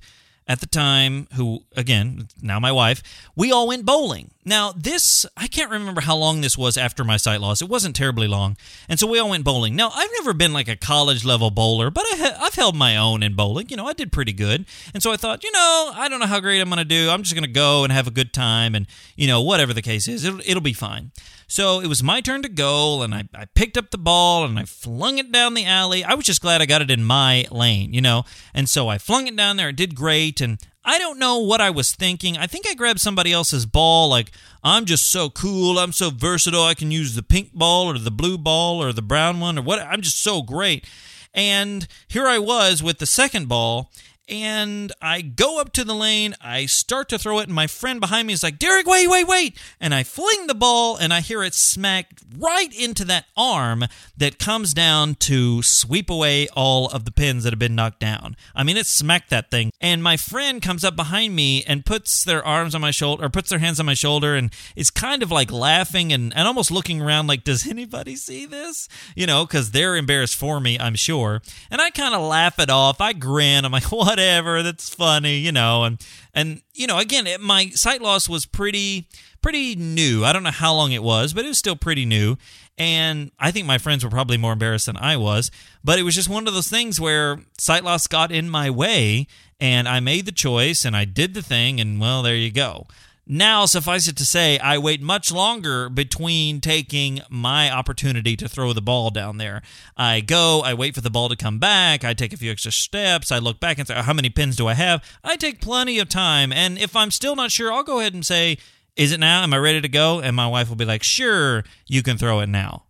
at 0.49 0.61
the 0.61 0.65
time, 0.65 1.27
who, 1.35 1.63
again, 1.75 2.27
now 2.41 2.59
my 2.59 2.71
wife, 2.71 3.03
we 3.35 3.51
all 3.51 3.67
went 3.67 3.85
bowling. 3.85 4.31
Now, 4.43 4.73
this, 4.75 5.23
I 5.37 5.45
can't 5.45 5.69
remember 5.69 6.01
how 6.01 6.15
long 6.15 6.41
this 6.41 6.57
was 6.57 6.75
after 6.75 7.03
my 7.03 7.17
sight 7.17 7.39
loss. 7.39 7.61
It 7.61 7.69
wasn't 7.69 7.95
terribly 7.95 8.27
long. 8.27 8.57
And 8.89 8.99
so 8.99 9.05
we 9.05 9.19
all 9.19 9.29
went 9.29 9.43
bowling. 9.43 9.75
Now, 9.75 9.91
I've 9.93 10.09
never 10.17 10.33
been 10.33 10.51
like 10.51 10.67
a 10.67 10.75
college 10.75 11.23
level 11.23 11.51
bowler, 11.51 11.91
but 11.91 12.03
I 12.09 12.48
held 12.59 12.75
my 12.75 12.97
own 12.97 13.23
in 13.23 13.35
bowling. 13.35 13.69
You 13.69 13.77
know, 13.77 13.87
I 13.87 13.93
did 13.93 14.11
pretty 14.11 14.33
good. 14.33 14.65
And 14.93 15.01
so 15.01 15.11
I 15.11 15.17
thought, 15.17 15.43
you 15.43 15.51
know, 15.51 15.91
I 15.95 16.07
don't 16.09 16.19
know 16.19 16.27
how 16.27 16.39
great 16.39 16.59
I'm 16.59 16.69
going 16.69 16.77
to 16.77 16.85
do. 16.85 17.09
I'm 17.09 17.23
just 17.23 17.33
going 17.33 17.45
to 17.45 17.49
go 17.49 17.83
and 17.83 17.91
have 17.93 18.05
a 18.05 18.11
good 18.11 18.33
time. 18.33 18.75
And, 18.75 18.85
you 19.15 19.27
know, 19.27 19.41
whatever 19.41 19.73
the 19.73 19.81
case 19.81 20.07
is, 20.07 20.25
it'll, 20.25 20.41
it'll 20.41 20.61
be 20.61 20.73
fine. 20.73 21.11
So 21.47 21.79
it 21.79 21.87
was 21.87 22.03
my 22.03 22.21
turn 22.21 22.43
to 22.43 22.49
goal, 22.49 23.01
and 23.01 23.15
I, 23.15 23.23
I 23.33 23.45
picked 23.45 23.75
up 23.75 23.89
the 23.89 23.97
ball 23.97 24.45
and 24.45 24.59
I 24.59 24.65
flung 24.65 25.17
it 25.17 25.31
down 25.31 25.55
the 25.55 25.65
alley. 25.65 26.03
I 26.03 26.13
was 26.13 26.25
just 26.25 26.41
glad 26.41 26.61
I 26.61 26.67
got 26.67 26.83
it 26.83 26.91
in 26.91 27.03
my 27.03 27.47
lane, 27.49 27.91
you 27.91 28.01
know? 28.01 28.23
And 28.53 28.69
so 28.69 28.87
I 28.87 28.99
flung 28.99 29.25
it 29.25 29.35
down 29.35 29.57
there. 29.57 29.69
It 29.69 29.75
did 29.75 29.95
great. 29.95 30.41
And 30.41 30.59
I 30.85 30.99
don't 30.99 31.17
know 31.17 31.39
what 31.39 31.59
I 31.59 31.71
was 31.71 31.91
thinking. 31.93 32.37
I 32.37 32.45
think 32.45 32.67
I 32.67 32.75
grabbed 32.75 32.99
somebody 32.99 33.33
else's 33.33 33.65
ball, 33.65 34.09
like, 34.09 34.31
I'm 34.63 34.85
just 34.85 35.09
so 35.09 35.29
cool. 35.29 35.79
I'm 35.79 35.91
so 35.91 36.09
versatile. 36.09 36.63
I 36.63 36.73
can 36.75 36.91
use 36.91 37.15
the 37.15 37.23
pink 37.23 37.53
ball 37.53 37.87
or 37.87 37.97
the 37.97 38.11
blue 38.11 38.37
ball 38.37 38.83
or 38.83 38.93
the 38.93 39.01
brown 39.01 39.39
one 39.39 39.57
or 39.57 39.61
what. 39.63 39.79
I'm 39.79 40.01
just 40.01 40.21
so 40.21 40.41
great. 40.41 40.85
And 41.33 41.87
here 42.07 42.27
I 42.27 42.39
was 42.39 42.81
with 42.81 42.97
the 42.99 43.05
second 43.05 43.47
ball, 43.47 43.91
and 44.29 44.91
I 45.01 45.21
go 45.21 45.59
up 45.59 45.73
to 45.73 45.83
the 45.83 45.95
lane. 45.95 46.35
I 46.41 46.65
start 46.67 47.09
to 47.09 47.17
throw 47.17 47.39
it, 47.39 47.47
and 47.47 47.53
my 47.53 47.67
friend 47.67 47.99
behind 47.99 48.27
me 48.27 48.33
is 48.33 48.43
like, 48.43 48.59
Derek, 48.59 48.87
wait, 48.87 49.07
wait, 49.07 49.27
wait. 49.27 49.57
And 49.79 49.93
I 49.93 50.03
fling 50.03 50.47
the 50.47 50.55
ball, 50.55 50.95
and 50.95 51.13
I 51.13 51.21
hear 51.21 51.43
it 51.43 51.53
smack 51.53 52.19
right 52.37 52.73
into 52.77 53.03
that 53.05 53.25
arm 53.35 53.85
that 54.17 54.37
comes 54.37 54.73
down 54.73 55.15
to 55.15 55.63
sweep 55.63 56.09
away 56.09 56.47
all 56.49 56.87
of 56.89 57.05
the 57.05 57.11
pins 57.11 57.43
that 57.43 57.53
have 57.53 57.59
been 57.59 57.75
knocked 57.75 57.99
down. 57.99 58.35
I 58.53 58.63
mean, 58.63 58.77
it 58.77 58.85
smacked 58.85 59.29
that 59.31 59.49
thing. 59.49 59.71
And 59.81 60.03
my 60.03 60.17
friend 60.17 60.61
comes 60.61 60.83
up 60.83 60.95
behind 60.95 61.35
me 61.35 61.63
and 61.63 61.85
puts 61.85 62.23
their 62.23 62.45
arms 62.45 62.75
on 62.75 62.81
my 62.81 62.91
shoulder, 62.91 63.25
or 63.25 63.29
puts 63.29 63.49
their 63.49 63.59
hands 63.59 63.79
on 63.79 63.85
my 63.85 63.93
shoulder, 63.93 64.35
and 64.35 64.51
is 64.75 64.91
kind 64.91 65.23
of 65.23 65.31
like 65.31 65.51
laughing 65.51 66.13
and, 66.13 66.35
and 66.35 66.47
almost 66.47 66.71
looking 66.71 67.01
around 67.01 67.27
like, 67.27 67.43
does 67.43 67.67
anybody 67.67 68.15
see 68.15 68.45
this? 68.45 68.87
You 69.15 69.25
know, 69.25 69.45
because 69.45 69.71
they're 69.71 69.95
embarrassed 69.95 70.35
for 70.35 70.59
me, 70.59 70.77
I'm 70.77 70.95
sure. 70.95 71.41
And 71.71 71.81
I 71.81 71.89
kind 71.89 72.13
of 72.13 72.21
laugh 72.21 72.59
it 72.59 72.69
off. 72.69 73.01
I 73.01 73.13
grin. 73.13 73.65
I'm 73.65 73.71
like, 73.71 73.83
what? 73.91 74.18
Whatever. 74.19 74.61
That's 74.63 74.89
funny, 74.89 75.37
you 75.37 75.51
know. 75.51 75.83
And 75.85 76.05
and 76.33 76.61
you 76.73 76.87
know, 76.87 76.97
again, 76.97 77.25
it, 77.25 77.39
my 77.39 77.69
sight 77.69 78.01
loss 78.01 78.27
was 78.27 78.45
pretty 78.45 79.07
pretty 79.41 79.75
new. 79.75 80.25
I 80.25 80.33
don't 80.33 80.43
know 80.43 80.51
how 80.51 80.73
long 80.73 80.91
it 80.91 81.03
was, 81.03 81.33
but 81.33 81.45
it 81.45 81.47
was 81.47 81.57
still 81.57 81.77
pretty 81.77 82.05
new. 82.05 82.35
And 82.77 83.31
I 83.39 83.51
think 83.51 83.65
my 83.65 83.77
friends 83.77 84.03
were 84.03 84.09
probably 84.09 84.37
more 84.37 84.53
embarrassed 84.53 84.85
than 84.85 84.97
I 84.97 85.17
was. 85.17 85.51
But 85.83 85.99
it 85.99 86.03
was 86.03 86.15
just 86.15 86.29
one 86.29 86.47
of 86.47 86.53
those 86.53 86.69
things 86.69 86.99
where 86.99 87.39
sight 87.57 87.83
loss 87.83 88.07
got 88.07 88.31
in 88.31 88.49
my 88.49 88.69
way, 88.69 89.27
and 89.59 89.87
I 89.87 89.99
made 89.99 90.25
the 90.25 90.31
choice 90.31 90.85
and 90.85 90.95
I 90.95 91.05
did 91.05 91.33
the 91.33 91.41
thing, 91.41 91.79
and 91.79 91.99
well, 91.99 92.21
there 92.21 92.35
you 92.35 92.51
go. 92.51 92.87
Now, 93.31 93.67
suffice 93.67 94.07
it 94.07 94.17
to 94.17 94.25
say, 94.25 94.57
I 94.57 94.79
wait 94.79 95.03
much 95.03 95.31
longer 95.31 95.87
between 95.87 96.61
taking 96.61 97.21
my 97.29 97.69
opportunity 97.69 98.35
to 98.35 98.49
throw 98.49 98.73
the 98.73 98.81
ball 98.81 99.11
down 99.11 99.37
there. 99.37 99.61
I 99.95 100.21
go, 100.21 100.61
I 100.65 100.73
wait 100.73 100.95
for 100.95 101.01
the 101.01 101.11
ball 101.11 101.29
to 101.29 101.35
come 101.35 101.59
back, 101.59 102.03
I 102.03 102.15
take 102.15 102.33
a 102.33 102.37
few 102.37 102.51
extra 102.51 102.71
steps, 102.71 103.31
I 103.31 103.37
look 103.37 103.59
back 103.59 103.77
and 103.77 103.87
say, 103.87 103.93
How 103.93 104.13
many 104.13 104.31
pins 104.31 104.55
do 104.55 104.65
I 104.65 104.73
have? 104.73 105.03
I 105.23 105.35
take 105.35 105.61
plenty 105.61 105.99
of 105.99 106.09
time. 106.09 106.51
And 106.51 106.79
if 106.79 106.95
I'm 106.95 107.11
still 107.11 107.35
not 107.35 107.51
sure, 107.51 107.71
I'll 107.71 107.83
go 107.83 107.99
ahead 107.99 108.15
and 108.15 108.25
say, 108.25 108.57
Is 108.95 109.11
it 109.11 109.19
now? 109.19 109.43
Am 109.43 109.53
I 109.53 109.57
ready 109.57 109.79
to 109.79 109.89
go? 109.89 110.19
And 110.19 110.35
my 110.35 110.47
wife 110.47 110.67
will 110.67 110.75
be 110.75 110.85
like, 110.85 111.03
Sure, 111.03 111.63
you 111.85 112.01
can 112.01 112.17
throw 112.17 112.39
it 112.39 112.49
now. 112.49 112.85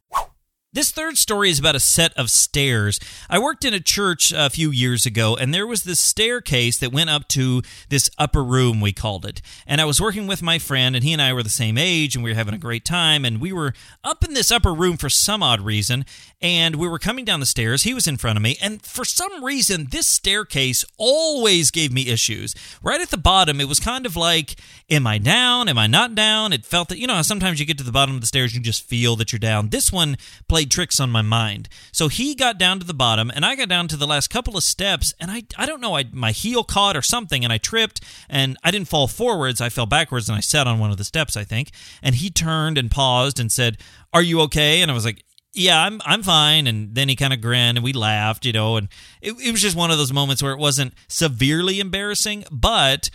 This 0.72 0.92
third 0.92 1.18
story 1.18 1.50
is 1.50 1.58
about 1.58 1.76
a 1.76 1.80
set 1.80 2.14
of 2.14 2.30
stairs. 2.30 3.00
I 3.28 3.40
worked 3.40 3.66
in 3.66 3.74
a 3.74 3.80
church 3.80 4.32
a 4.32 4.52
few 4.52 4.70
years 4.70 5.04
ago, 5.04 5.36
and 5.36 5.52
there 5.52 5.66
was 5.66 5.82
this 5.82 6.00
staircase 6.00 6.78
that 6.78 6.94
went 6.94 7.10
up 7.10 7.28
to 7.30 7.64
this 7.90 8.12
upper 8.20 8.44
room, 8.44 8.80
we 8.80 8.94
called 8.94 9.26
it. 9.26 9.42
And 9.66 9.82
I 9.82 9.86
was 9.86 10.00
working 10.00 10.28
with 10.28 10.44
my 10.44 10.60
friend, 10.60 10.96
and 10.96 11.04
he 11.04 11.12
and 11.12 11.24
I 11.24 11.34
were 11.34 11.42
the 11.42 11.50
same 11.50 11.76
age, 11.80 12.14
and 12.14 12.24
we 12.24 12.30
were 12.30 12.36
having 12.36 12.54
a 12.54 12.60
great 12.60 12.86
time. 12.86 13.26
And 13.26 13.42
we 13.42 13.52
were 13.52 13.74
up 14.04 14.24
in 14.24 14.36
this 14.36 14.52
upper 14.52 14.72
room 14.72 14.98
for 14.98 15.10
some 15.10 15.42
odd 15.42 15.60
reason, 15.60 16.06
and 16.42 16.78
we 16.78 16.88
were 16.88 17.00
coming 17.00 17.26
down 17.26 17.40
the 17.40 17.46
stairs. 17.46 17.84
He 17.84 17.94
was 17.94 18.08
in 18.08 18.18
front 18.18 18.38
of 18.38 18.44
me, 18.44 18.58
and 18.62 18.82
for 18.82 19.04
some 19.04 19.44
reason, 19.44 19.88
this 19.92 20.08
staircase 20.08 20.86
always 20.98 21.70
gave 21.70 21.92
me 21.92 22.08
issues. 22.08 22.56
Right 22.82 23.02
at 23.02 23.10
the 23.10 23.18
bottom, 23.18 23.60
it 23.60 23.68
was 23.68 23.80
kind 23.80 24.06
of 24.06 24.16
like, 24.16 24.56
Am 24.90 25.06
I 25.06 25.18
down? 25.18 25.68
Am 25.70 25.78
I 25.78 25.88
not 25.88 26.16
down? 26.16 26.52
It 26.54 26.66
felt 26.66 26.90
that, 26.90 26.98
you 26.98 27.08
know, 27.08 27.22
sometimes 27.22 27.60
you 27.60 27.66
get 27.66 27.78
to 27.78 27.84
the 27.84 27.92
bottom 27.92 28.16
of 28.16 28.22
the 28.22 28.28
stairs, 28.28 28.56
you 28.56 28.62
just 28.62 28.84
feel 28.84 29.16
that 29.18 29.32
you're 29.32 29.40
down. 29.40 29.70
This 29.70 29.92
one 29.92 30.18
played 30.48 30.72
tricks 30.72 31.00
on 31.00 31.12
my 31.12 31.22
mind. 31.22 31.70
So 31.92 32.08
he 32.08 32.34
got 32.34 32.58
down 32.58 32.80
to 32.80 32.86
the 32.86 32.94
bottom, 32.94 33.30
and 33.30 33.46
I 33.46 33.56
got 33.56 33.70
down 33.70 33.88
to 33.90 33.98
the 33.98 34.08
last 34.08 34.30
couple 34.30 34.58
of 34.58 34.64
steps, 34.64 35.14
and 35.20 35.30
I 35.30 35.44
I 35.58 35.66
don't 35.66 35.82
know, 35.82 35.96
I 35.96 36.06
my 36.12 36.32
heel 36.32 36.64
caught 36.64 36.96
or 36.96 37.02
something, 37.02 37.44
and 37.44 37.52
I 37.52 37.58
tripped, 37.58 38.02
and 38.30 38.58
I 38.64 38.72
didn't 38.72 38.88
fall 38.88 39.08
forwards. 39.08 39.62
I 39.62 39.70
fell 39.70 39.86
backwards, 39.86 40.30
and 40.30 40.38
I 40.38 40.42
sat 40.42 40.68
on 40.68 40.80
one 40.80 40.92
of 40.92 40.98
the 40.98 41.04
steps, 41.04 41.36
I 41.36 41.44
think. 41.44 41.72
And 42.02 42.16
he 42.16 42.30
turned 42.30 42.78
and 42.78 42.90
paused 42.90 43.40
and 43.40 43.52
said, 43.52 43.78
"Are 44.14 44.24
you 44.24 44.42
okay?" 44.42 44.82
And 44.82 44.90
I 44.90 44.94
was 44.94 45.06
like, 45.06 45.24
yeah, 45.54 45.84
I'm 45.84 46.00
I'm 46.06 46.24
fine. 46.24 46.68
And 46.68 46.94
then 46.96 47.10
he 47.10 47.16
kind 47.16 47.34
of 47.34 47.42
grinned 47.42 47.78
and 47.78 47.84
we 47.84 47.94
laughed, 47.94 48.46
you 48.46 48.54
know, 48.54 48.78
and 48.78 48.88
it, 49.22 49.34
it 49.44 49.52
was 49.52 49.62
just 49.62 49.76
one 49.76 49.92
of 49.92 49.98
those 49.98 50.14
moments 50.14 50.44
where 50.44 50.54
it 50.54 50.60
wasn't 50.60 50.94
severely 51.08 51.80
embarrassing, 51.80 52.46
but 52.52 53.10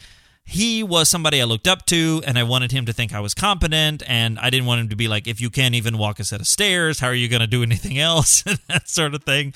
he 0.44 0.82
was 0.82 1.08
somebody 1.08 1.40
I 1.40 1.44
looked 1.44 1.66
up 1.66 1.86
to, 1.86 2.22
and 2.26 2.38
I 2.38 2.42
wanted 2.42 2.70
him 2.70 2.84
to 2.86 2.92
think 2.92 3.14
I 3.14 3.20
was 3.20 3.32
competent, 3.32 4.02
and 4.06 4.38
I 4.38 4.50
didn't 4.50 4.66
want 4.66 4.82
him 4.82 4.88
to 4.90 4.96
be 4.96 5.08
like, 5.08 5.26
if 5.26 5.40
you 5.40 5.48
can't 5.48 5.74
even 5.74 5.96
walk 5.96 6.20
a 6.20 6.24
set 6.24 6.40
of 6.40 6.46
stairs, 6.46 7.00
how 7.00 7.06
are 7.06 7.14
you 7.14 7.28
going 7.28 7.40
to 7.40 7.46
do 7.46 7.62
anything 7.62 7.98
else? 7.98 8.42
that 8.68 8.86
sort 8.86 9.14
of 9.14 9.24
thing. 9.24 9.54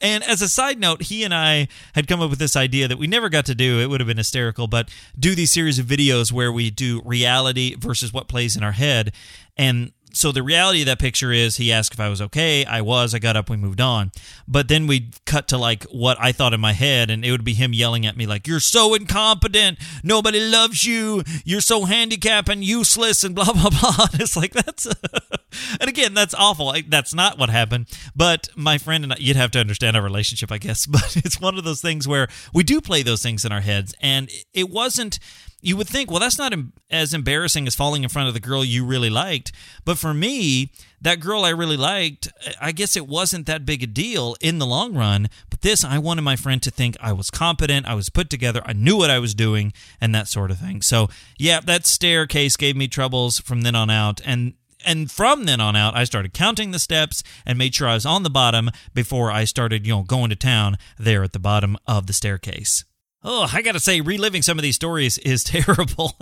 And 0.00 0.24
as 0.24 0.42
a 0.42 0.48
side 0.48 0.78
note, 0.78 1.02
he 1.02 1.24
and 1.24 1.32
I 1.32 1.68
had 1.94 2.06
come 2.06 2.20
up 2.20 2.28
with 2.28 2.38
this 2.38 2.56
idea 2.56 2.88
that 2.88 2.98
we 2.98 3.06
never 3.06 3.28
got 3.28 3.46
to 3.46 3.54
do. 3.54 3.80
It 3.80 3.88
would 3.88 4.00
have 4.00 4.08
been 4.08 4.18
hysterical, 4.18 4.66
but 4.66 4.90
do 5.18 5.34
these 5.34 5.52
series 5.52 5.78
of 5.78 5.86
videos 5.86 6.30
where 6.30 6.52
we 6.52 6.70
do 6.70 7.00
reality 7.04 7.76
versus 7.76 8.12
what 8.12 8.28
plays 8.28 8.56
in 8.56 8.62
our 8.62 8.72
head. 8.72 9.12
And 9.56 9.92
so 10.14 10.32
the 10.32 10.42
reality 10.42 10.80
of 10.82 10.86
that 10.86 10.98
picture 10.98 11.32
is 11.32 11.56
he 11.56 11.72
asked 11.72 11.92
if 11.92 12.00
I 12.00 12.08
was 12.08 12.22
okay. 12.22 12.64
I 12.64 12.80
was. 12.80 13.14
I 13.14 13.18
got 13.18 13.36
up. 13.36 13.50
We 13.50 13.56
moved 13.56 13.80
on. 13.80 14.12
But 14.46 14.68
then 14.68 14.86
we 14.86 15.10
cut 15.26 15.48
to 15.48 15.58
like 15.58 15.84
what 15.84 16.16
I 16.20 16.32
thought 16.32 16.54
in 16.54 16.60
my 16.60 16.72
head, 16.72 17.10
and 17.10 17.24
it 17.24 17.30
would 17.30 17.44
be 17.44 17.54
him 17.54 17.72
yelling 17.72 18.06
at 18.06 18.16
me 18.16 18.26
like, 18.26 18.46
"You're 18.46 18.60
so 18.60 18.94
incompetent. 18.94 19.78
Nobody 20.02 20.40
loves 20.40 20.84
you. 20.84 21.22
You're 21.44 21.60
so 21.60 21.84
handicapped 21.84 22.48
and 22.48 22.64
useless," 22.64 23.24
and 23.24 23.34
blah 23.34 23.44
blah 23.52 23.70
blah. 23.70 24.06
And 24.12 24.20
it's 24.20 24.36
like 24.36 24.52
that's, 24.52 24.86
and 25.80 25.88
again, 25.88 26.14
that's 26.14 26.34
awful. 26.34 26.74
That's 26.88 27.14
not 27.14 27.38
what 27.38 27.50
happened. 27.50 27.86
But 28.14 28.48
my 28.56 28.78
friend 28.78 29.04
and 29.04 29.12
I, 29.12 29.16
you'd 29.18 29.36
have 29.36 29.50
to 29.52 29.60
understand 29.60 29.96
our 29.96 30.02
relationship, 30.02 30.50
I 30.52 30.58
guess. 30.58 30.86
But 30.94 31.16
it's 31.16 31.40
one 31.40 31.58
of 31.58 31.64
those 31.64 31.80
things 31.80 32.06
where 32.06 32.28
we 32.52 32.62
do 32.62 32.80
play 32.80 33.02
those 33.02 33.20
things 33.20 33.44
in 33.44 33.50
our 33.50 33.62
heads, 33.62 33.94
and 34.00 34.30
it 34.52 34.70
wasn't 34.70 35.18
you 35.64 35.78
would 35.78 35.88
think, 35.88 36.10
well, 36.10 36.20
that's 36.20 36.38
not 36.38 36.52
as 36.90 37.14
embarrassing 37.14 37.66
as 37.66 37.74
falling 37.74 38.02
in 38.02 38.10
front 38.10 38.28
of 38.28 38.34
the 38.34 38.40
girl 38.40 38.62
you 38.62 38.84
really 38.84 39.08
liked. 39.08 39.50
But 39.86 39.96
for 39.96 40.12
me, 40.12 40.70
that 41.00 41.20
girl 41.20 41.42
I 41.42 41.50
really 41.50 41.78
liked, 41.78 42.28
I 42.60 42.70
guess 42.70 42.96
it 42.96 43.08
wasn't 43.08 43.46
that 43.46 43.64
big 43.64 43.82
a 43.82 43.86
deal 43.86 44.36
in 44.42 44.58
the 44.58 44.66
long 44.66 44.94
run. 44.94 45.30
But 45.48 45.62
this, 45.62 45.82
I 45.82 45.98
wanted 45.98 46.22
my 46.22 46.36
friend 46.36 46.62
to 46.62 46.70
think 46.70 46.96
I 47.00 47.14
was 47.14 47.30
competent, 47.30 47.86
I 47.86 47.94
was 47.94 48.10
put 48.10 48.28
together, 48.28 48.60
I 48.66 48.74
knew 48.74 48.98
what 48.98 49.10
I 49.10 49.18
was 49.18 49.34
doing, 49.34 49.72
and 50.02 50.14
that 50.14 50.28
sort 50.28 50.50
of 50.50 50.58
thing. 50.58 50.82
So, 50.82 51.08
yeah, 51.38 51.60
that 51.60 51.86
staircase 51.86 52.56
gave 52.56 52.76
me 52.76 52.86
troubles 52.86 53.38
from 53.38 53.62
then 53.62 53.74
on 53.74 53.88
out. 53.88 54.20
And 54.24 54.54
and 54.86 55.10
from 55.10 55.46
then 55.46 55.62
on 55.62 55.76
out, 55.76 55.96
I 55.96 56.04
started 56.04 56.34
counting 56.34 56.72
the 56.72 56.78
steps 56.78 57.22
and 57.46 57.56
made 57.56 57.74
sure 57.74 57.88
I 57.88 57.94
was 57.94 58.04
on 58.04 58.22
the 58.22 58.28
bottom 58.28 58.70
before 58.92 59.30
I 59.30 59.44
started, 59.44 59.86
you 59.86 59.94
know, 59.94 60.02
going 60.02 60.28
to 60.28 60.36
town 60.36 60.76
there 60.98 61.22
at 61.22 61.32
the 61.32 61.38
bottom 61.38 61.78
of 61.86 62.06
the 62.06 62.12
staircase. 62.12 62.84
Oh, 63.26 63.48
I 63.50 63.62
gotta 63.62 63.80
say, 63.80 64.02
reliving 64.02 64.42
some 64.42 64.58
of 64.58 64.62
these 64.62 64.76
stories 64.76 65.16
is 65.16 65.42
terrible. 65.44 66.12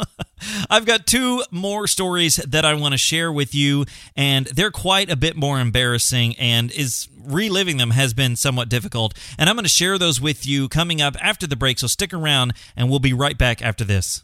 I've 0.71 0.87
got 0.87 1.05
two 1.05 1.43
more 1.51 1.89
stories 1.89 2.37
that 2.37 2.65
I 2.65 2.75
want 2.75 2.93
to 2.93 2.99
share 2.99 3.33
with 3.33 3.57
you, 3.57 3.87
and 4.15 4.47
they're 4.47 4.71
quite 4.71 5.11
a 5.11 5.17
bit 5.17 5.35
more 5.35 5.59
embarrassing, 5.59 6.37
and 6.37 6.71
is 6.71 7.09
reliving 7.19 7.79
them 7.79 7.91
has 7.91 8.15
been 8.15 8.37
somewhat 8.37 8.69
difficult. 8.69 9.15
And 9.37 9.51
I'm 9.51 9.57
going 9.57 9.65
to 9.65 9.69
share 9.69 9.99
those 9.99 10.21
with 10.21 10.47
you 10.47 10.69
coming 10.69 11.03
up 11.03 11.17
after 11.21 11.49
the 11.49 11.57
break, 11.57 11.81
so 11.81 11.89
stick 11.89 12.15
around, 12.15 12.53
and 12.77 12.89
we'll 12.89 13.01
be 13.01 13.13
right 13.13 13.37
back 13.37 13.61
after 13.63 13.83
this. 13.83 14.23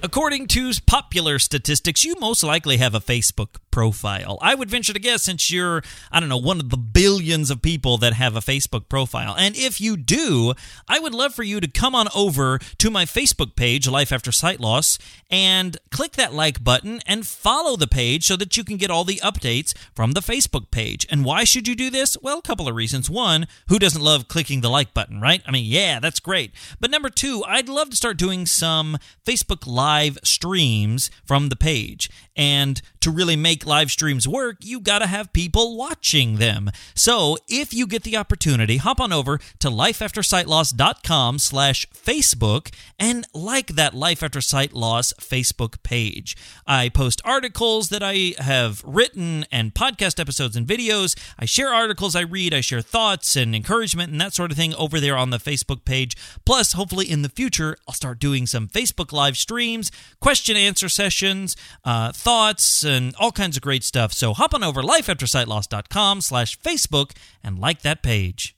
According 0.00 0.46
to 0.48 0.72
popular 0.86 1.40
statistics, 1.40 2.04
you 2.04 2.14
most 2.20 2.44
likely 2.44 2.76
have 2.76 2.94
a 2.94 3.00
Facebook 3.00 3.56
profile. 3.78 4.38
I 4.42 4.56
would 4.56 4.68
venture 4.68 4.92
to 4.92 4.98
guess 4.98 5.22
since 5.22 5.52
you're, 5.52 5.84
I 6.10 6.18
don't 6.18 6.28
know, 6.28 6.36
one 6.36 6.58
of 6.58 6.70
the 6.70 6.76
billions 6.76 7.48
of 7.48 7.62
people 7.62 7.96
that 7.98 8.12
have 8.12 8.34
a 8.34 8.40
Facebook 8.40 8.88
profile. 8.88 9.36
And 9.38 9.54
if 9.56 9.80
you 9.80 9.96
do, 9.96 10.54
I 10.88 10.98
would 10.98 11.14
love 11.14 11.32
for 11.32 11.44
you 11.44 11.60
to 11.60 11.68
come 11.68 11.94
on 11.94 12.08
over 12.12 12.58
to 12.58 12.90
my 12.90 13.04
Facebook 13.04 13.54
page, 13.54 13.86
Life 13.86 14.10
After 14.10 14.32
Sight 14.32 14.58
Loss, 14.58 14.98
and 15.30 15.76
click 15.92 16.14
that 16.14 16.34
like 16.34 16.64
button 16.64 17.00
and 17.06 17.24
follow 17.24 17.76
the 17.76 17.86
page 17.86 18.24
so 18.24 18.34
that 18.34 18.56
you 18.56 18.64
can 18.64 18.78
get 18.78 18.90
all 18.90 19.04
the 19.04 19.20
updates 19.22 19.72
from 19.94 20.10
the 20.10 20.22
Facebook 20.22 20.72
page. 20.72 21.06
And 21.08 21.24
why 21.24 21.44
should 21.44 21.68
you 21.68 21.76
do 21.76 21.88
this? 21.88 22.16
Well, 22.20 22.40
a 22.40 22.42
couple 22.42 22.66
of 22.66 22.74
reasons. 22.74 23.08
One, 23.08 23.46
who 23.68 23.78
doesn't 23.78 24.02
love 24.02 24.26
clicking 24.26 24.60
the 24.60 24.70
like 24.70 24.92
button, 24.92 25.20
right? 25.20 25.40
I 25.46 25.52
mean, 25.52 25.66
yeah, 25.66 26.00
that's 26.00 26.18
great. 26.18 26.50
But 26.80 26.90
number 26.90 27.10
two, 27.10 27.44
I'd 27.46 27.68
love 27.68 27.90
to 27.90 27.96
start 27.96 28.16
doing 28.16 28.44
some 28.44 28.98
Facebook 29.24 29.68
Live 29.68 30.18
streams 30.24 31.12
from 31.24 31.48
the 31.48 31.54
page. 31.54 32.10
And 32.34 32.80
to 33.00 33.10
really 33.10 33.36
make 33.36 33.66
live 33.68 33.90
streams 33.90 34.26
work, 34.26 34.56
you 34.60 34.80
got 34.80 34.98
to 35.00 35.06
have 35.06 35.32
people 35.32 35.76
watching 35.76 36.36
them. 36.36 36.70
So 36.94 37.36
if 37.48 37.72
you 37.72 37.86
get 37.86 38.02
the 38.02 38.16
opportunity, 38.16 38.78
hop 38.78 39.00
on 39.00 39.12
over 39.12 39.38
to 39.60 39.68
lifeaftersightloss.com 39.68 41.38
slash 41.38 41.86
Facebook 41.90 42.74
and 42.98 43.26
like 43.32 43.68
that 43.68 43.94
Life 43.94 44.22
After 44.22 44.40
Sight 44.40 44.72
Loss 44.72 45.12
Facebook 45.20 45.82
page. 45.82 46.36
I 46.66 46.88
post 46.88 47.20
articles 47.24 47.90
that 47.90 48.02
I 48.02 48.34
have 48.38 48.82
written 48.84 49.44
and 49.52 49.74
podcast 49.74 50.18
episodes 50.18 50.56
and 50.56 50.66
videos. 50.66 51.18
I 51.38 51.44
share 51.44 51.72
articles 51.72 52.16
I 52.16 52.22
read, 52.22 52.54
I 52.54 52.60
share 52.60 52.80
thoughts 52.80 53.36
and 53.36 53.54
encouragement 53.54 54.10
and 54.10 54.20
that 54.20 54.34
sort 54.34 54.50
of 54.50 54.56
thing 54.56 54.74
over 54.74 54.98
there 54.98 55.16
on 55.16 55.30
the 55.30 55.38
Facebook 55.38 55.84
page. 55.84 56.16
Plus, 56.44 56.72
hopefully 56.72 57.10
in 57.10 57.22
the 57.22 57.28
future, 57.28 57.76
I'll 57.86 57.94
start 57.94 58.18
doing 58.18 58.46
some 58.46 58.68
Facebook 58.68 59.12
live 59.12 59.36
streams, 59.36 59.92
question 60.20 60.56
answer 60.56 60.88
sessions, 60.88 61.56
uh, 61.84 62.12
thoughts, 62.12 62.84
and 62.84 63.14
all 63.18 63.32
kinds 63.48 63.56
of 63.56 63.62
great 63.62 63.82
stuff. 63.82 64.12
So 64.12 64.34
hop 64.34 64.52
on 64.52 64.62
over 64.62 64.82
lifeaftersightloss.com 64.82 66.20
slash 66.20 66.58
Facebook 66.60 67.12
and 67.42 67.58
like 67.58 67.80
that 67.80 68.02
page. 68.02 68.54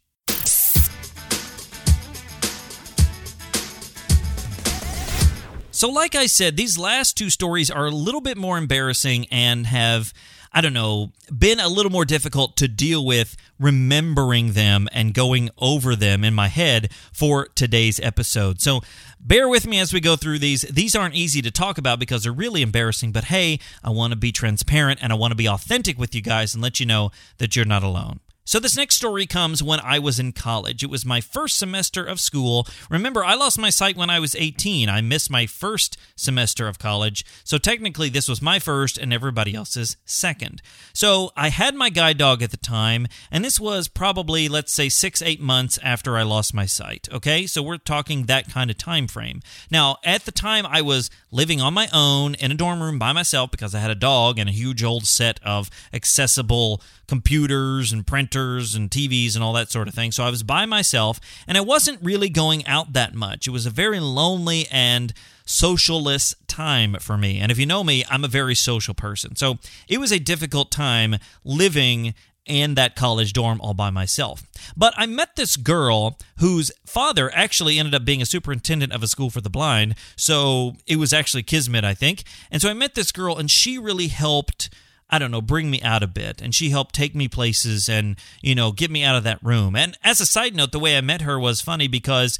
So, 5.70 5.88
like 5.88 6.16
I 6.16 6.26
said, 6.26 6.56
these 6.56 6.76
last 6.76 7.16
two 7.16 7.30
stories 7.30 7.70
are 7.70 7.86
a 7.86 7.90
little 7.90 8.20
bit 8.20 8.36
more 8.36 8.58
embarrassing 8.58 9.26
and 9.30 9.66
have, 9.68 10.12
I 10.52 10.60
don't 10.60 10.74
know, 10.74 11.12
been 11.32 11.60
a 11.60 11.68
little 11.68 11.92
more 11.92 12.04
difficult 12.04 12.56
to 12.56 12.66
deal 12.68 13.06
with 13.06 13.36
remembering 13.60 14.52
them 14.52 14.88
and 14.92 15.14
going 15.14 15.50
over 15.58 15.94
them 15.94 16.24
in 16.24 16.34
my 16.34 16.48
head 16.48 16.90
for 17.12 17.48
today's 17.54 18.00
episode. 18.00 18.60
So, 18.60 18.80
bear 19.20 19.48
with 19.48 19.66
me 19.66 19.78
as 19.78 19.92
we 19.92 20.00
go 20.00 20.16
through 20.16 20.38
these. 20.38 20.62
These 20.62 20.96
aren't 20.96 21.14
easy 21.14 21.42
to 21.42 21.50
talk 21.50 21.78
about 21.78 22.00
because 22.00 22.22
they're 22.24 22.32
really 22.32 22.62
embarrassing, 22.62 23.12
but 23.12 23.24
hey, 23.24 23.60
I 23.84 23.90
want 23.90 24.12
to 24.12 24.18
be 24.18 24.32
transparent 24.32 25.00
and 25.02 25.12
I 25.12 25.16
want 25.16 25.32
to 25.32 25.36
be 25.36 25.48
authentic 25.48 25.98
with 25.98 26.14
you 26.14 26.22
guys 26.22 26.54
and 26.54 26.62
let 26.62 26.80
you 26.80 26.86
know 26.86 27.10
that 27.38 27.54
you're 27.54 27.66
not 27.66 27.82
alone. 27.82 28.20
So, 28.50 28.58
this 28.58 28.76
next 28.76 28.96
story 28.96 29.26
comes 29.26 29.62
when 29.62 29.78
I 29.78 30.00
was 30.00 30.18
in 30.18 30.32
college. 30.32 30.82
It 30.82 30.90
was 30.90 31.06
my 31.06 31.20
first 31.20 31.56
semester 31.56 32.04
of 32.04 32.18
school. 32.18 32.66
Remember, 32.90 33.24
I 33.24 33.34
lost 33.34 33.60
my 33.60 33.70
sight 33.70 33.96
when 33.96 34.10
I 34.10 34.18
was 34.18 34.34
18. 34.34 34.88
I 34.88 35.00
missed 35.00 35.30
my 35.30 35.46
first 35.46 35.96
semester 36.16 36.66
of 36.66 36.76
college. 36.76 37.24
So, 37.44 37.58
technically, 37.58 38.08
this 38.08 38.28
was 38.28 38.42
my 38.42 38.58
first 38.58 38.98
and 38.98 39.12
everybody 39.12 39.54
else's 39.54 39.96
second. 40.04 40.62
So, 40.92 41.30
I 41.36 41.50
had 41.50 41.76
my 41.76 41.90
guide 41.90 42.18
dog 42.18 42.42
at 42.42 42.50
the 42.50 42.56
time, 42.56 43.06
and 43.30 43.44
this 43.44 43.60
was 43.60 43.86
probably, 43.86 44.48
let's 44.48 44.72
say, 44.72 44.88
six, 44.88 45.22
eight 45.22 45.40
months 45.40 45.78
after 45.80 46.18
I 46.18 46.24
lost 46.24 46.52
my 46.52 46.66
sight. 46.66 47.08
Okay, 47.12 47.46
so 47.46 47.62
we're 47.62 47.76
talking 47.76 48.24
that 48.24 48.50
kind 48.50 48.68
of 48.68 48.76
time 48.76 49.06
frame. 49.06 49.42
Now, 49.70 49.98
at 50.02 50.24
the 50.24 50.32
time, 50.32 50.66
I 50.66 50.82
was 50.82 51.08
living 51.30 51.60
on 51.60 51.72
my 51.72 51.88
own 51.92 52.34
in 52.34 52.50
a 52.50 52.56
dorm 52.56 52.82
room 52.82 52.98
by 52.98 53.12
myself 53.12 53.52
because 53.52 53.76
I 53.76 53.78
had 53.78 53.92
a 53.92 53.94
dog 53.94 54.40
and 54.40 54.48
a 54.48 54.52
huge 54.52 54.82
old 54.82 55.06
set 55.06 55.38
of 55.44 55.70
accessible 55.92 56.82
computers 57.10 57.92
and 57.92 58.06
printers 58.06 58.76
and 58.76 58.88
TVs 58.88 59.34
and 59.34 59.42
all 59.42 59.52
that 59.52 59.68
sort 59.68 59.88
of 59.88 59.94
thing. 59.94 60.12
So 60.12 60.22
I 60.22 60.30
was 60.30 60.44
by 60.44 60.64
myself 60.64 61.18
and 61.48 61.58
I 61.58 61.60
wasn't 61.60 62.00
really 62.00 62.28
going 62.28 62.64
out 62.68 62.92
that 62.92 63.14
much. 63.14 63.48
It 63.48 63.50
was 63.50 63.66
a 63.66 63.70
very 63.70 63.98
lonely 63.98 64.68
and 64.70 65.12
socialless 65.44 66.36
time 66.46 66.94
for 67.00 67.18
me. 67.18 67.40
And 67.40 67.50
if 67.50 67.58
you 67.58 67.66
know 67.66 67.82
me, 67.82 68.04
I'm 68.08 68.22
a 68.22 68.28
very 68.28 68.54
social 68.54 68.94
person. 68.94 69.34
So 69.34 69.58
it 69.88 69.98
was 69.98 70.12
a 70.12 70.20
difficult 70.20 70.70
time 70.70 71.16
living 71.42 72.14
in 72.46 72.74
that 72.76 72.94
college 72.94 73.32
dorm 73.32 73.60
all 73.60 73.74
by 73.74 73.90
myself. 73.90 74.44
But 74.76 74.94
I 74.96 75.06
met 75.06 75.34
this 75.34 75.56
girl 75.56 76.16
whose 76.38 76.70
father 76.86 77.28
actually 77.34 77.76
ended 77.76 77.94
up 77.94 78.04
being 78.04 78.22
a 78.22 78.26
superintendent 78.26 78.92
of 78.92 79.02
a 79.02 79.08
school 79.08 79.30
for 79.30 79.40
the 79.40 79.50
blind. 79.50 79.96
So 80.14 80.76
it 80.86 80.94
was 80.96 81.12
actually 81.12 81.42
Kismet, 81.42 81.82
I 81.82 81.94
think. 81.94 82.22
And 82.52 82.62
so 82.62 82.70
I 82.70 82.74
met 82.74 82.94
this 82.94 83.10
girl, 83.10 83.36
and 83.36 83.50
she 83.50 83.78
really 83.78 84.08
helped 84.08 84.70
I 85.10 85.18
don't 85.18 85.30
know, 85.30 85.42
bring 85.42 85.70
me 85.70 85.82
out 85.82 86.02
a 86.02 86.06
bit. 86.06 86.40
And 86.40 86.54
she 86.54 86.70
helped 86.70 86.94
take 86.94 87.14
me 87.14 87.28
places 87.28 87.88
and, 87.88 88.16
you 88.40 88.54
know, 88.54 88.72
get 88.72 88.90
me 88.90 89.02
out 89.02 89.16
of 89.16 89.24
that 89.24 89.42
room. 89.42 89.74
And 89.74 89.98
as 90.04 90.20
a 90.20 90.26
side 90.26 90.54
note, 90.54 90.72
the 90.72 90.78
way 90.78 90.96
I 90.96 91.00
met 91.00 91.22
her 91.22 91.38
was 91.38 91.60
funny 91.60 91.88
because 91.88 92.38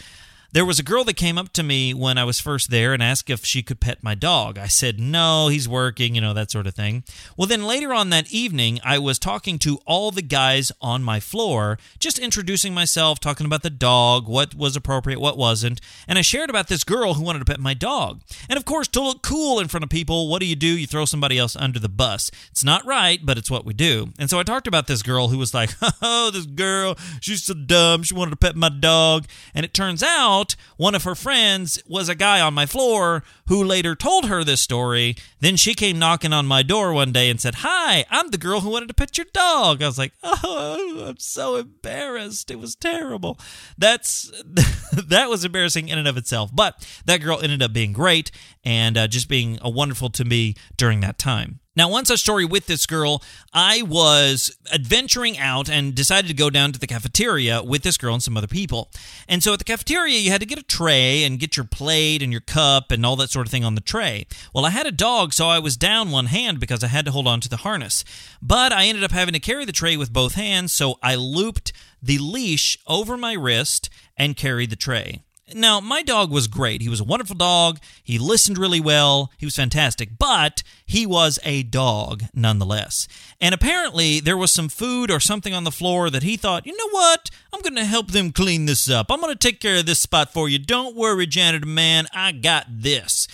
there 0.52 0.64
was 0.64 0.78
a 0.78 0.84
girl 0.84 1.04
that 1.04 1.14
came 1.16 1.38
up 1.38 1.52
to 1.52 1.62
me 1.62 1.94
when 1.94 2.18
I 2.18 2.24
was 2.24 2.40
first 2.40 2.70
there 2.70 2.92
and 2.92 3.02
asked 3.02 3.30
if 3.30 3.44
she 3.44 3.62
could 3.62 3.80
pet 3.80 4.02
my 4.02 4.14
dog. 4.14 4.58
I 4.58 4.66
said, 4.66 4.98
no, 4.98 5.48
he's 5.48 5.68
working, 5.68 6.14
you 6.14 6.20
know, 6.20 6.34
that 6.34 6.50
sort 6.50 6.66
of 6.66 6.74
thing. 6.74 7.04
Well, 7.36 7.46
then 7.46 7.64
later 7.64 7.92
on 7.92 8.10
that 8.10 8.32
evening, 8.32 8.80
I 8.82 8.98
was 8.98 9.18
talking 9.18 9.58
to 9.60 9.78
all 9.86 10.10
the 10.10 10.22
guys 10.22 10.72
on 10.80 11.02
my 11.02 11.20
floor, 11.20 11.78
just 11.98 12.18
introducing 12.18 12.74
myself, 12.74 13.20
talking 13.20 13.46
about 13.46 13.62
the 13.62 13.70
dog, 13.70 14.26
what 14.26 14.54
was 14.54 14.74
appropriate, 14.74 15.20
what 15.20 15.38
wasn't. 15.38 15.80
And 16.08 16.18
I 16.18 16.22
shared 16.22 16.50
about 16.50 16.68
this 16.68 16.84
girl 16.84 17.14
who 17.14 17.22
wanted 17.22 17.40
to 17.40 17.44
pet 17.44 17.60
my 17.60 17.74
dog. 17.74 18.22
And 18.48 18.56
of 18.56 18.64
course, 18.64 18.88
to 18.88 19.00
look 19.00 19.22
cool 19.22 19.60
in 19.60 19.68
front 19.68 19.84
of 19.84 19.90
people, 19.90 20.28
what 20.28 20.40
do 20.40 20.46
you 20.46 20.56
do? 20.56 20.66
You 20.66 20.86
throw 20.86 21.04
somebody 21.04 21.38
else 21.38 21.54
under 21.54 21.78
the 21.78 21.88
bus. 21.88 22.30
It's 22.50 22.64
not 22.64 22.84
right, 22.84 23.20
but 23.22 23.38
it's 23.38 23.50
what 23.50 23.64
we 23.64 23.72
do. 23.74 24.08
And 24.18 24.28
so 24.28 24.38
I 24.38 24.42
talked 24.42 24.66
about 24.66 24.88
this 24.88 25.02
girl 25.02 25.28
who 25.28 25.38
was 25.38 25.54
like, 25.54 25.70
oh, 26.02 26.30
this 26.32 26.46
girl, 26.46 26.96
she's 27.20 27.44
so 27.44 27.54
dumb. 27.54 28.02
She 28.02 28.14
wanted 28.14 28.30
to 28.30 28.36
pet 28.36 28.56
my 28.56 28.68
dog. 28.68 29.26
And 29.54 29.64
it 29.64 29.74
turns 29.74 30.02
out, 30.02 30.39
out 30.40 30.56
one 30.76 30.94
of 30.94 31.04
her 31.04 31.14
friends 31.14 31.82
was 31.86 32.08
a 32.08 32.14
guy 32.14 32.40
on 32.40 32.54
my 32.54 32.66
floor 32.66 33.22
who 33.48 33.62
later 33.62 33.94
told 33.94 34.26
her 34.26 34.42
this 34.42 34.60
story. 34.60 35.16
Then 35.40 35.56
she 35.56 35.74
came 35.74 35.98
knocking 35.98 36.32
on 36.32 36.46
my 36.46 36.62
door 36.62 36.92
one 36.92 37.12
day 37.12 37.30
and 37.30 37.40
said, 37.40 37.56
Hi, 37.56 38.04
I'm 38.10 38.30
the 38.30 38.38
girl 38.38 38.60
who 38.60 38.70
wanted 38.70 38.88
to 38.88 38.94
pet 38.94 39.18
your 39.18 39.26
dog. 39.32 39.82
I 39.82 39.86
was 39.86 39.98
like, 39.98 40.12
Oh, 40.22 41.06
I'm 41.08 41.18
so 41.18 41.56
embarrassed. 41.56 42.50
It 42.50 42.58
was 42.58 42.74
terrible. 42.74 43.38
That's 43.76 44.30
that 44.92 45.28
was 45.28 45.44
embarrassing 45.44 45.88
in 45.88 45.98
and 45.98 46.08
of 46.08 46.16
itself. 46.16 46.50
But 46.52 46.86
that 47.04 47.18
girl 47.18 47.40
ended 47.40 47.62
up 47.62 47.72
being 47.72 47.92
great 47.92 48.30
and 48.64 48.96
uh, 48.96 49.08
just 49.08 49.28
being 49.28 49.58
a 49.62 49.70
wonderful 49.70 50.10
to 50.10 50.24
me 50.24 50.54
during 50.76 51.00
that 51.00 51.18
time. 51.18 51.60
Now, 51.76 51.88
one 51.88 52.04
such 52.04 52.18
story 52.18 52.44
with 52.44 52.66
this 52.66 52.84
girl, 52.84 53.22
I 53.54 53.82
was 53.82 54.56
adventuring 54.72 55.38
out 55.38 55.70
and 55.70 55.94
decided 55.94 56.26
to 56.26 56.34
go 56.34 56.50
down 56.50 56.72
to 56.72 56.80
the 56.80 56.86
cafeteria 56.88 57.62
with 57.62 57.82
this 57.82 57.96
girl 57.96 58.14
and 58.14 58.22
some 58.22 58.36
other 58.36 58.48
people. 58.48 58.90
And 59.28 59.40
so 59.40 59.52
at 59.52 59.60
the 59.60 59.64
cafeteria, 59.64 60.18
you 60.18 60.32
had 60.32 60.40
to 60.40 60.46
get 60.46 60.58
a 60.58 60.64
tray 60.64 61.22
and 61.22 61.38
get 61.38 61.56
your 61.56 61.64
plate 61.64 62.22
and 62.22 62.32
your 62.32 62.40
cup 62.40 62.90
and 62.90 63.06
all 63.06 63.14
that 63.16 63.30
sort 63.30 63.46
of 63.46 63.52
thing 63.52 63.64
on 63.64 63.76
the 63.76 63.80
tray. 63.80 64.26
Well, 64.52 64.66
I 64.66 64.70
had 64.70 64.86
a 64.86 64.92
dog, 64.92 65.32
so 65.32 65.46
I 65.46 65.60
was 65.60 65.76
down 65.76 66.10
one 66.10 66.26
hand 66.26 66.58
because 66.58 66.82
I 66.82 66.88
had 66.88 67.04
to 67.04 67.12
hold 67.12 67.28
on 67.28 67.40
to 67.40 67.48
the 67.48 67.58
harness. 67.58 68.04
But 68.42 68.72
I 68.72 68.86
ended 68.86 69.04
up 69.04 69.12
having 69.12 69.34
to 69.34 69.40
carry 69.40 69.64
the 69.64 69.70
tray 69.70 69.96
with 69.96 70.12
both 70.12 70.34
hands, 70.34 70.72
so 70.72 70.98
I 71.04 71.14
looped 71.14 71.72
the 72.02 72.18
leash 72.18 72.78
over 72.88 73.16
my 73.16 73.34
wrist 73.34 73.90
and 74.16 74.36
carried 74.36 74.70
the 74.70 74.76
tray. 74.76 75.22
Now, 75.54 75.80
my 75.80 76.02
dog 76.02 76.30
was 76.30 76.46
great. 76.46 76.82
He 76.82 76.88
was 76.88 77.00
a 77.00 77.04
wonderful 77.04 77.36
dog. 77.36 77.78
He 78.02 78.18
listened 78.18 78.58
really 78.58 78.80
well. 78.80 79.30
He 79.38 79.46
was 79.46 79.56
fantastic, 79.56 80.10
but 80.18 80.62
he 80.86 81.06
was 81.06 81.38
a 81.44 81.62
dog 81.62 82.24
nonetheless. 82.34 83.08
And 83.40 83.54
apparently, 83.54 84.20
there 84.20 84.36
was 84.36 84.52
some 84.52 84.68
food 84.68 85.10
or 85.10 85.20
something 85.20 85.54
on 85.54 85.64
the 85.64 85.70
floor 85.70 86.10
that 86.10 86.22
he 86.22 86.36
thought, 86.36 86.66
you 86.66 86.76
know 86.76 86.90
what? 86.90 87.30
I'm 87.52 87.62
going 87.62 87.76
to 87.76 87.84
help 87.84 88.12
them 88.12 88.32
clean 88.32 88.66
this 88.66 88.88
up. 88.88 89.06
I'm 89.10 89.20
going 89.20 89.32
to 89.32 89.38
take 89.38 89.60
care 89.60 89.76
of 89.76 89.86
this 89.86 90.00
spot 90.00 90.32
for 90.32 90.48
you. 90.48 90.58
Don't 90.58 90.96
worry, 90.96 91.26
janitor 91.26 91.66
man. 91.66 92.06
I 92.14 92.32
got 92.32 92.66
this. 92.68 93.26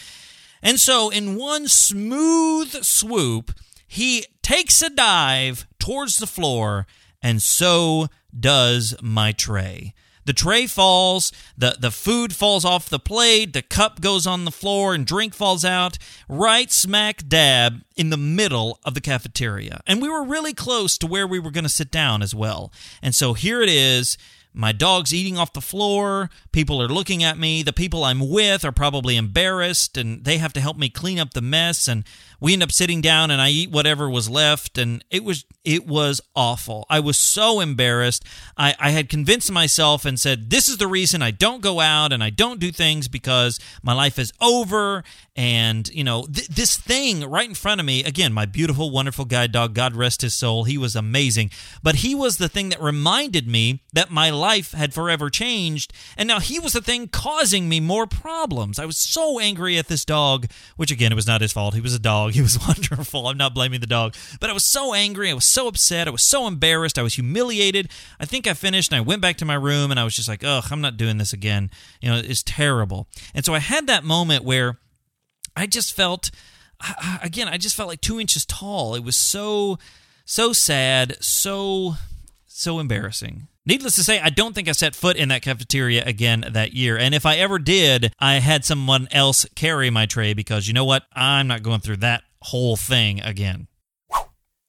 And 0.63 0.81
so, 0.81 1.11
in 1.11 1.37
one 1.37 1.69
smooth 1.69 2.83
swoop, 2.83 3.53
he 3.87 4.25
takes 4.43 4.83
a 4.83 4.91
dive 4.91 5.67
towards 5.79 6.17
the 6.17 6.27
floor, 6.27 6.87
and 7.23 7.41
so 7.41 8.09
does 8.39 8.95
my 9.01 9.33
tray. 9.33 9.95
The 10.27 10.33
tray 10.33 10.67
falls, 10.67 11.33
the, 11.57 11.77
the 11.79 11.93
food 11.93 12.35
falls 12.35 12.65
off 12.65 12.89
the 12.89 12.99
plate, 12.99 13.53
the 13.53 13.63
cup 13.63 14.01
goes 14.01 14.27
on 14.27 14.45
the 14.45 14.51
floor, 14.51 14.93
and 14.93 15.07
drink 15.07 15.35
falls 15.35 15.65
out 15.65 15.99
right 16.29 16.71
smack 16.71 17.27
dab 17.27 17.83
in 17.97 18.11
the 18.11 18.17
middle 18.17 18.79
of 18.85 18.95
the 18.95 19.01
cafeteria. 19.01 19.81
And 19.87 20.03
we 20.03 20.09
were 20.09 20.25
really 20.25 20.53
close 20.53 20.99
to 20.99 21.07
where 21.07 21.27
we 21.27 21.39
were 21.39 21.53
going 21.53 21.65
to 21.65 21.71
sit 21.71 21.91
down 21.91 22.23
as 22.23 22.35
well. 22.35 22.73
And 23.01 23.15
so 23.15 23.35
here 23.35 23.63
it 23.63 23.69
is. 23.69 24.19
My 24.53 24.73
dog's 24.73 25.13
eating 25.13 25.37
off 25.37 25.53
the 25.53 25.61
floor. 25.61 26.31
People 26.51 26.81
are 26.83 26.89
looking 26.89 27.23
at 27.23 27.37
me. 27.37 27.63
The 27.63 27.75
people 27.75 28.05
I'm 28.05 28.31
with 28.31 28.65
are 28.65 28.73
probably 28.73 29.17
embarrassed 29.17 29.99
and 29.99 30.25
they 30.25 30.39
have 30.39 30.55
to 30.55 30.61
help 30.61 30.79
me 30.79 30.89
clean 30.89 31.19
up 31.19 31.35
the 31.35 31.43
mess. 31.43 31.87
And 31.87 32.05
we 32.41 32.53
end 32.53 32.63
up 32.63 32.73
sitting 32.73 33.01
down 33.01 33.31
and 33.31 33.41
I 33.41 33.51
eat 33.51 33.71
whatever 33.71 34.09
was 34.11 34.29
left. 34.29 34.79
And 34.79 35.05
it 35.11 35.25
was, 35.25 35.45
it 35.65 35.87
was 35.87 36.21
awful. 36.35 36.87
I 36.89 37.01
was 37.01 37.19
so 37.19 37.61
embarrassed. 37.61 38.25
I, 38.57 38.75
I 38.79 38.91
had 38.91 39.09
convinced 39.09 39.51
myself 39.51 40.05
and 40.05 40.19
said, 40.19 40.51
this 40.51 40.69
is 40.69 40.79
the 40.79 40.87
reason 40.87 41.23
I 41.23 41.31
don't 41.31 41.63
go 41.63 41.81
out 41.81 42.13
and 42.13 42.23
I 42.23 42.31
don't 42.31 42.61
do 42.61 42.71
things 42.73 43.09
because 43.09 43.59
my 43.83 43.93
life 43.93 44.19
is 44.19 44.33
over 44.41 45.05
And, 45.37 45.89
you 45.89 46.03
know, 46.03 46.23
th- 46.25 46.49
this 46.49 46.79
thing 46.79 47.21
right 47.29 47.47
in 47.47 47.55
front 47.55 47.79
of 47.79 47.87
me, 47.87 48.03
again, 48.03 48.33
my 48.33 48.47
beautiful, 48.47 48.91
wonderful 48.91 49.27
guide 49.27 49.53
dog, 49.53 49.75
God 49.75 49.95
rest 49.95 50.23
his 50.23 50.33
soul, 50.33 50.65
he 50.65 50.79
was 50.79 50.97
amazing. 50.97 51.51
But 51.83 51.97
he 51.97 52.15
was 52.15 52.39
the 52.39 52.49
thing 52.49 52.71
that 52.71 52.81
reminded 52.81 53.47
me 53.47 53.83
that 53.93 54.11
my 54.11 54.31
life 54.31 54.73
had 54.73 54.95
forever 54.95 55.29
changed. 55.29 55.93
And 56.17 56.27
now 56.27 56.41
he 56.41 56.59
was 56.59 56.73
the 56.73 56.81
thing 56.81 57.09
causing 57.09 57.69
me 57.69 57.81
more 57.81 58.07
problems. 58.07 58.79
I 58.79 58.87
was 58.87 58.97
so 58.97 59.39
angry 59.39 59.77
at 59.77 59.89
this 59.89 60.07
dog, 60.07 60.47
which 60.77 60.91
again, 60.91 61.13
it 61.13 61.17
was 61.17 61.27
not 61.27 61.43
his 61.43 61.53
fault. 61.53 61.75
He 61.75 61.83
was 61.83 61.95
a 61.95 61.99
dog. 61.99 62.26
He 62.37 62.43
was 62.43 62.59
wonderful. 62.59 63.29
I'm 63.29 63.37
not 63.37 63.55
blaming 63.55 63.81
the 63.81 63.87
dog. 63.87 64.15
But 64.41 64.51
I 64.51 64.53
was 64.53 64.65
so 64.65 64.95
angry. 64.95 65.31
I 65.31 65.35
was 65.35 65.45
so 65.45 65.69
upset. 65.69 66.07
I 66.07 66.11
was 66.11 66.23
so 66.23 66.47
embarrassed. 66.47 66.99
I 66.99 67.03
was 67.03 67.15
humiliated. 67.15 67.91
I 68.21 68.27
think 68.27 68.47
I 68.47 68.55
finished 68.55 68.93
and 68.93 68.99
I 68.99 69.01
went 69.01 69.23
back 69.23 69.37
to 69.39 69.45
my 69.45 69.55
room 69.55 69.91
and 69.91 69.99
I 69.99 70.05
was 70.05 70.15
just 70.15 70.29
like, 70.29 70.45
ugh, 70.45 70.65
I'm 70.71 70.81
not 70.81 70.97
doing 70.97 71.19
this 71.19 71.33
again. 71.33 71.71
You 72.01 72.11
know, 72.11 72.17
it's 72.17 72.43
terrible. 72.43 73.09
And 73.35 73.45
so 73.45 73.55
I 73.55 73.59
had 73.59 73.87
that 73.87 74.05
moment 74.05 74.45
where 74.45 74.79
I 75.57 75.67
just 75.67 75.95
felt, 75.95 76.31
again, 77.23 77.49
I 77.49 77.57
just 77.57 77.77
felt 77.77 77.89
like 77.89 78.01
two 78.01 78.21
inches 78.21 78.45
tall. 78.45 78.95
It 78.95 79.05
was 79.05 79.17
so, 79.17 79.79
so 80.25 80.53
sad, 80.53 81.17
so, 81.21 81.95
so 82.47 82.79
embarrassing. 82.79 83.49
Needless 83.67 83.97
to 83.97 84.05
say, 84.05 84.21
I 84.21 84.31
don't 84.31 84.55
think 84.55 84.69
I 84.69 84.73
set 84.73 84.95
foot 84.95 85.17
in 85.17 85.29
that 85.31 85.43
cafeteria 85.43 86.05
again 86.05 86.45
that 86.53 86.73
year. 86.73 86.97
And 86.97 87.15
if 87.15 87.27
I 87.27 87.37
ever 87.37 87.59
did, 87.59 88.13
I 88.21 88.35
had 88.35 88.65
someone 88.65 89.09
else 89.11 89.45
carry 89.57 89.91
my 89.91 90.07
tray 90.07 90.35
because 90.35 90.69
you 90.69 90.73
know 90.73 90.85
what? 90.85 91.03
I'm 91.13 91.49
not 91.49 91.65
going 91.65 91.81
through 91.81 91.97
that 91.99 92.23
whole 92.43 92.77
thing 92.77 93.21
again. 93.23 93.67